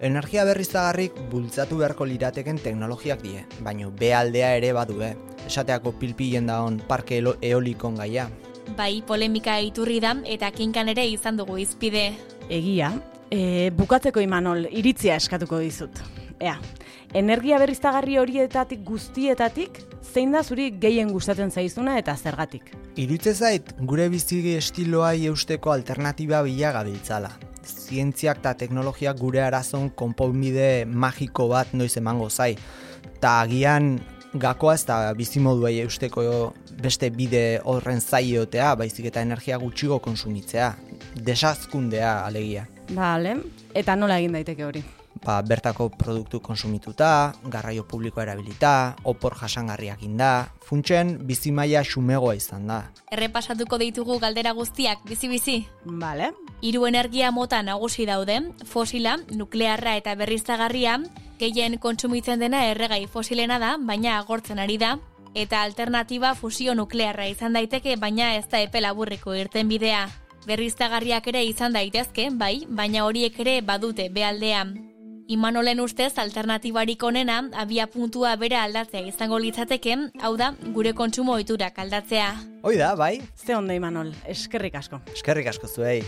Energia 0.00 0.46
berriztagarrik 0.48 1.18
bultzatu 1.28 1.76
beharko 1.82 2.06
lirateken 2.08 2.56
teknologiak 2.62 3.20
die, 3.20 3.42
baino 3.60 3.90
bealdea 3.92 4.54
ere 4.56 4.70
badue. 4.72 5.10
Esateako 5.44 5.92
pilpilen 6.00 6.46
daon 6.48 6.78
parke 6.88 7.18
eolikon 7.20 7.98
gaia. 8.00 8.30
Bai, 8.76 9.02
polemika 9.06 9.56
iturri 9.58 9.98
da 10.02 10.14
eta 10.28 10.50
kinkan 10.54 10.88
ere 10.92 11.06
izan 11.10 11.38
dugu 11.38 11.58
izpide. 11.58 12.10
Egia, 12.50 12.92
e, 13.30 13.70
bukatzeko 13.74 14.22
imanol, 14.22 14.66
iritzia 14.70 15.16
eskatuko 15.18 15.58
dizut. 15.62 16.00
Ea, 16.40 16.54
energia 17.14 17.58
berriztagarri 17.60 18.16
horietatik 18.20 18.84
guztietatik, 18.86 19.80
zein 20.00 20.32
da 20.32 20.42
zuri 20.42 20.70
gehien 20.82 21.10
gustatzen 21.12 21.50
zaizuna 21.50 21.98
eta 21.98 22.16
zergatik? 22.16 22.70
Irutze 22.96 23.34
zait, 23.34 23.74
gure 23.80 24.08
bizi 24.08 24.40
estiloai 24.56 25.26
eusteko 25.30 25.74
alternatiba 25.74 26.42
bila 26.46 26.72
gabiltzala. 26.78 27.30
Zientziak 27.66 28.40
eta 28.40 28.54
teknologiak 28.54 29.18
gure 29.18 29.42
arazon 29.44 29.90
konponbide 29.90 30.86
magiko 30.86 31.48
bat 31.50 31.74
noiz 31.74 31.96
emango 32.00 32.30
zai. 32.30 32.54
Ta 33.20 33.40
agian 33.42 33.98
gakoa 34.34 34.74
ez 34.74 34.84
da 34.86 34.98
bizimoduei 35.16 35.80
eusteko 35.82 36.22
beste 36.82 37.10
bide 37.10 37.60
horren 37.64 38.00
zaiotea, 38.00 38.74
baizik 38.76 39.10
eta 39.10 39.24
energia 39.26 39.58
gutxigo 39.58 39.98
konsumitzea. 39.98 40.72
Desazkundea 41.26 42.20
alegia. 42.26 42.66
Bale, 42.94 43.36
eta 43.74 43.96
nola 43.96 44.18
egin 44.18 44.38
daiteke 44.38 44.64
hori? 44.64 44.84
Ba, 45.20 45.42
bertako 45.44 45.90
produktu 45.92 46.40
konsumituta, 46.40 47.34
garraio 47.52 47.84
publikoa 47.84 48.22
erabilita, 48.24 48.96
opor 49.04 49.34
jasangarriak 49.36 50.00
inda, 50.02 50.48
funtsen 50.64 51.18
bizimaia 51.28 51.82
xumegoa 51.84 52.34
izan 52.38 52.70
da. 52.70 52.78
Errepasatuko 53.12 53.76
ditugu 53.82 54.16
galdera 54.22 54.54
guztiak 54.56 55.04
bizi-bizi. 55.04 55.58
Bale. 55.84 56.30
Hiru 56.64 56.86
energia 56.88 57.30
mota 57.36 57.60
nagusi 57.62 58.06
daude, 58.08 58.40
fosila, 58.64 59.18
nuklearra 59.36 59.98
eta 60.00 60.16
berriztagarria, 60.16 60.96
gehien 61.38 61.76
kontsumitzen 61.78 62.40
dena 62.40 62.64
erregai 62.72 63.06
fosilena 63.06 63.58
da, 63.60 63.76
baina 63.76 64.16
agortzen 64.18 64.58
ari 64.58 64.78
da, 64.80 64.96
eta 65.34 65.62
alternatiba 65.62 66.34
fusio 66.34 66.74
nuklearra 66.74 67.28
izan 67.28 67.52
daiteke, 67.52 67.96
baina 67.96 68.34
ez 68.38 68.46
da 68.48 68.60
epe 68.64 68.80
laburriko 68.80 69.36
irten 69.36 69.68
bidea. 69.68 70.06
Berriztagarriak 70.46 71.26
ere 71.28 71.44
izan 71.44 71.76
daitezke, 71.76 72.30
bai, 72.32 72.64
baina 72.68 73.04
horiek 73.04 73.36
ere 73.44 73.60
badute 73.60 74.08
bealdea. 74.08 74.64
Imanolen 75.30 75.78
ustez 75.78 76.16
alternatibarik 76.18 77.04
onena 77.06 77.36
abia 77.62 77.84
puntua 77.86 78.32
bera 78.40 78.64
aldatzea 78.66 79.04
izango 79.06 79.38
litzateke, 79.38 79.94
hau 80.26 80.32
da 80.40 80.48
gure 80.74 80.90
kontsumo 80.98 81.36
ohiturak 81.38 81.78
aldatzea. 81.78 82.32
Hoi 82.66 82.74
da, 82.80 82.96
bai? 82.98 83.20
Ze 83.38 83.54
ondo 83.54 83.76
Imanol, 83.76 84.10
eskerrik 84.26 84.74
asko. 84.82 84.98
Eskerrik 85.14 85.52
asko 85.54 85.70
zuei. 85.70 86.02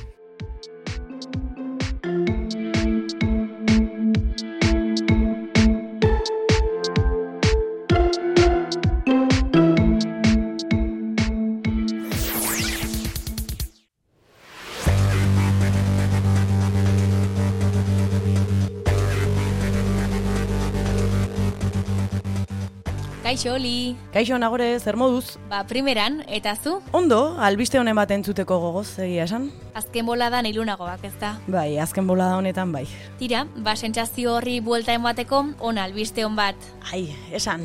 Kaixo, 23.32 23.54
Oli. 23.54 23.96
Kaixo 24.12 24.36
nagore, 24.36 24.66
zer 24.78 24.92
moduz? 25.00 25.38
Ba, 25.48 25.62
primeran, 25.64 26.18
eta 26.28 26.52
zu? 26.52 26.74
Ondo, 26.92 27.38
albiste 27.40 27.78
honen 27.80 27.96
bat 27.96 28.10
entzuteko 28.12 28.58
gogoz, 28.60 28.98
egia 29.00 29.24
esan? 29.24 29.46
Azken 29.72 30.04
boladan 30.04 30.44
ilunagoak 30.50 31.06
ez 31.08 31.14
da. 31.16 31.30
Bai, 31.48 31.78
azken 31.80 32.04
bolada 32.04 32.36
honetan 32.36 32.74
bai. 32.76 32.82
Tira, 33.16 33.46
ba, 33.64 33.72
sentsazio 33.72 34.34
horri 34.34 34.58
buelta 34.60 34.92
emateko, 35.00 35.40
on 35.64 35.80
albiste 35.80 36.26
hon 36.28 36.36
bat. 36.36 36.68
Ai, 36.92 37.06
esan. 37.32 37.64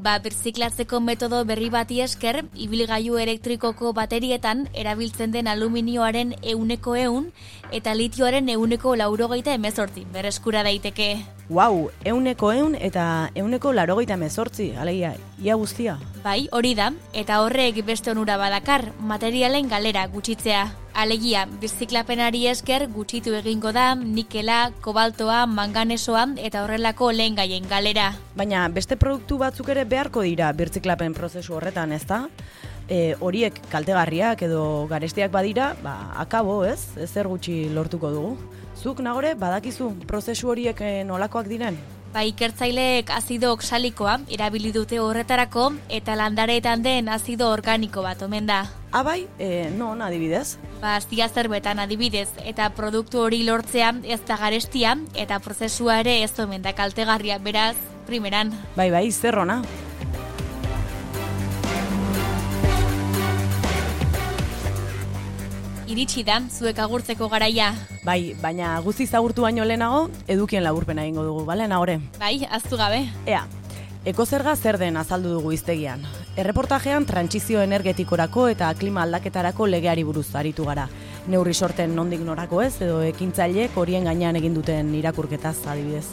Ba, 0.00 0.14
birziklatzeko 0.24 0.96
metodo 1.04 1.42
berri 1.44 1.66
bati 1.68 1.98
esker, 2.00 2.38
ibilgailu 2.56 3.18
elektrikoko 3.20 3.90
baterietan 3.92 4.62
erabiltzen 4.72 5.34
den 5.34 5.50
aluminioaren 5.52 6.32
euneko 6.54 6.94
eun 6.96 7.26
eta 7.70 7.92
litioaren 7.92 8.48
euneko 8.48 8.94
laurogeita 8.96 9.52
emezortzi, 9.52 10.06
bereskura 10.14 10.64
daiteke. 10.64 11.10
Wow, 11.52 11.90
euneko 12.08 12.54
eun 12.56 12.78
eta 12.80 13.28
euneko 13.34 13.74
larogeita 13.76 14.16
mezortzi, 14.16 14.72
alegia, 14.72 15.12
ia 15.36 15.60
guztia. 15.60 15.98
Bai, 16.24 16.46
hori 16.50 16.72
da, 16.78 16.94
eta 17.12 17.42
horrek 17.44 17.84
beste 17.84 18.14
onura 18.16 18.40
badakar, 18.40 18.94
materialen 19.04 19.68
galera 19.68 20.06
gutxitzea. 20.08 20.70
Alegia, 20.94 21.44
birziklapenari 21.60 22.46
esker 22.50 22.88
gutxitu 22.90 23.34
egingo 23.38 23.70
da 23.72 23.94
nikela, 23.94 24.72
kobaltoa, 24.82 25.44
manganesoa 25.46 26.24
eta 26.42 26.64
horrelako 26.64 27.12
lehen 27.14 27.36
gaien 27.38 27.68
galera. 27.70 28.10
Baina 28.36 28.66
beste 28.68 28.98
produktu 28.98 29.38
batzuk 29.38 29.70
ere 29.70 29.84
beharko 29.84 30.24
dira 30.26 30.50
birtziklapen 30.52 31.14
prozesu 31.14 31.54
horretan, 31.54 31.92
ez 31.92 32.04
da? 32.06 32.24
E, 32.90 33.14
horiek 33.20 33.54
kaltegarriak 33.70 34.42
edo 34.42 34.86
garestiak 34.90 35.30
badira, 35.30 35.76
ba, 35.82 36.10
akabo, 36.18 36.64
ez? 36.66 36.96
Ezer 36.98 37.30
gutxi 37.30 37.68
lortuko 37.70 38.10
dugu. 38.10 38.34
Zuk 38.80 39.00
nagore, 39.04 39.36
badakizu 39.38 39.92
prozesu 40.10 40.50
horiek 40.50 40.82
e, 40.82 40.92
nolakoak 41.06 41.46
diren? 41.48 41.78
Ba, 42.10 42.24
ikertzaileek 42.26 43.10
azido 43.14 43.52
oksalikoa 43.54 44.16
erabili 44.34 44.72
dute 44.74 44.98
horretarako 44.98 45.68
eta 45.88 46.16
landareetan 46.18 46.82
den 46.82 47.08
azido 47.08 47.50
organiko 47.54 48.02
bat 48.02 48.22
omen 48.26 48.48
da. 48.50 48.64
Abai, 48.90 49.28
e, 49.38 49.70
non 49.70 50.02
adibidez? 50.02 50.58
Ba, 50.80 50.96
aztia 50.96 51.28
zerbetan 51.28 51.78
adibidez 51.78 52.28
eta 52.42 52.72
produktu 52.74 53.22
hori 53.22 53.44
lortzea 53.46 53.92
ez 54.02 54.20
da 54.26 54.40
garestia 54.40 54.96
eta 55.14 55.38
prozesua 55.38 56.00
ere 56.02 56.18
ez 56.24 56.34
omen 56.42 56.66
da 56.66 56.74
kaltegarria 56.74 57.38
beraz, 57.38 57.76
primeran. 58.10 58.50
Bai, 58.74 58.90
bai, 58.90 59.06
zer 59.12 59.38
Iritsi 65.90 66.22
da, 66.22 66.36
zuek 66.46 66.78
agurtzeko 66.78 67.26
garaia. 67.32 67.72
Bai, 68.06 68.36
baina 68.38 68.76
guzti 68.84 69.08
zagurtu 69.10 69.42
baino 69.42 69.64
lehenago, 69.66 70.04
edukien 70.30 70.62
laburpena 70.62 71.02
egingo 71.02 71.24
dugu, 71.26 71.42
bale, 71.48 71.66
nagore? 71.66 71.96
Bai, 72.20 72.44
aztu 72.46 72.78
gabe. 72.78 73.00
Ea, 73.26 73.40
ekozerga 74.06 74.54
zer 74.54 74.78
den 74.78 75.00
azaldu 75.00 75.32
dugu 75.34 75.50
iztegian. 75.50 76.04
Erreportajean 76.38 77.08
trantsizio 77.08 77.64
energetikorako 77.66 78.46
eta 78.52 78.68
klima 78.78 79.02
aldaketarako 79.02 79.66
legeari 79.66 80.04
buruz 80.06 80.28
aritu 80.38 80.68
gara. 80.68 80.86
Neurri 81.26 81.54
sorten 81.54 81.96
nondik 81.98 82.22
norako 82.22 82.62
ez, 82.62 82.76
edo 82.86 83.00
ekintzailek 83.08 83.74
horien 83.74 84.06
gainean 84.06 84.38
egin 84.38 84.54
duten 84.54 84.94
irakurketaz 84.94 85.56
adibidez. 85.66 86.06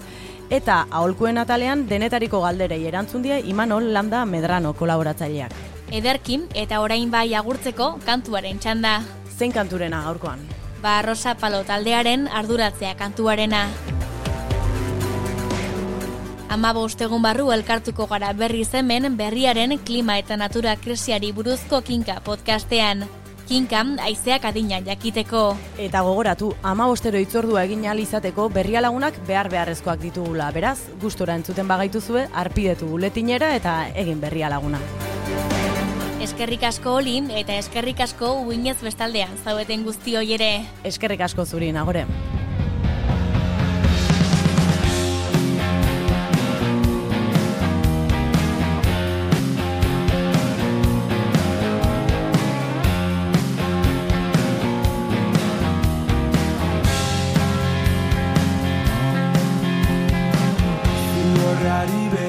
Eta 0.50 0.88
aholkuen 0.90 1.38
atalean 1.38 1.86
denetariko 1.86 2.42
galderei 2.42 2.82
erantzun 2.88 3.22
die 3.22 3.44
Imanol 3.46 3.94
Landa 3.94 4.26
Medrano 4.26 4.74
kolaboratzaileak. 4.74 5.54
Ederkin 5.94 6.50
eta 6.56 6.82
orain 6.82 7.12
bai 7.14 7.30
agurtzeko 7.38 7.94
kantuaren 8.10 8.58
txanda. 8.60 8.98
Zein 9.38 9.54
kanturena 9.54 10.02
gaurkoan? 10.02 10.40
Ba, 10.82 11.02
Rosa 11.02 11.36
Palo 11.36 11.64
taldearen 11.64 12.28
arduratzea 12.28 12.96
kantuarena. 12.98 13.68
Ama 16.50 16.72
bostegun 16.74 17.22
barru 17.22 17.52
elkartuko 17.52 18.08
gara 18.08 18.32
berri 18.34 18.64
hemen 18.74 19.18
berriaren 19.18 19.78
klima 19.80 20.18
eta 20.18 20.38
natura 20.38 20.76
krisiari 20.76 21.32
buruzko 21.32 21.82
kinka 21.82 22.22
podcastean. 22.22 23.06
Kinka, 23.48 23.84
aizeak 24.04 24.46
adina 24.46 24.82
jakiteko. 24.82 25.56
Eta 25.78 26.02
gogoratu, 26.02 26.54
ama 26.64 26.88
bostero 26.88 27.18
itzordua 27.18 27.64
egin 27.64 27.86
ahal 27.86 28.00
izateko 28.00 28.50
berria 28.50 28.82
lagunak 28.82 29.14
behar 29.28 29.50
beharrezkoak 29.50 30.02
ditugula. 30.02 30.52
Beraz, 30.52 30.80
gustora 31.02 31.36
entzuten 31.36 31.68
bagaituzue, 31.68 32.28
arpidetu 32.34 32.88
buletinera 32.88 33.56
eta 33.56 33.88
egin 33.96 34.20
berria 34.20 34.50
laguna. 34.50 34.82
Eskerrik 36.28 36.66
asko 36.68 36.98
olin 37.00 37.30
eta 37.32 37.56
eskerrik 37.56 38.02
asko 38.04 38.34
uinez 38.50 38.76
bestaldean, 38.84 39.38
zaueten 39.46 39.88
guzti 39.88 40.18
hoi 40.20 40.28
ere. 40.36 40.52
Eskerrik 40.92 41.24
asko 41.24 41.48
zuri 41.48 41.72
nagore. 41.72 42.04
Gracias. 61.68 62.27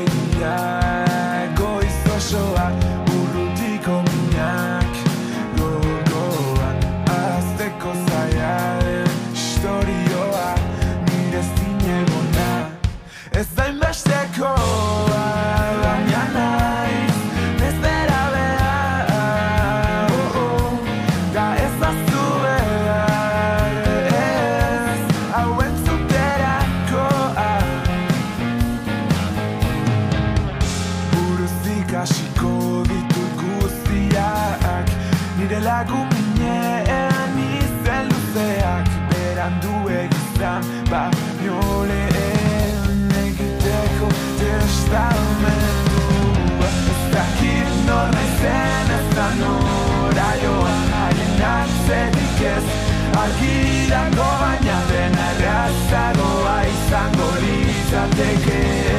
Litzateke 58.18 58.59
badakit 58.59 58.97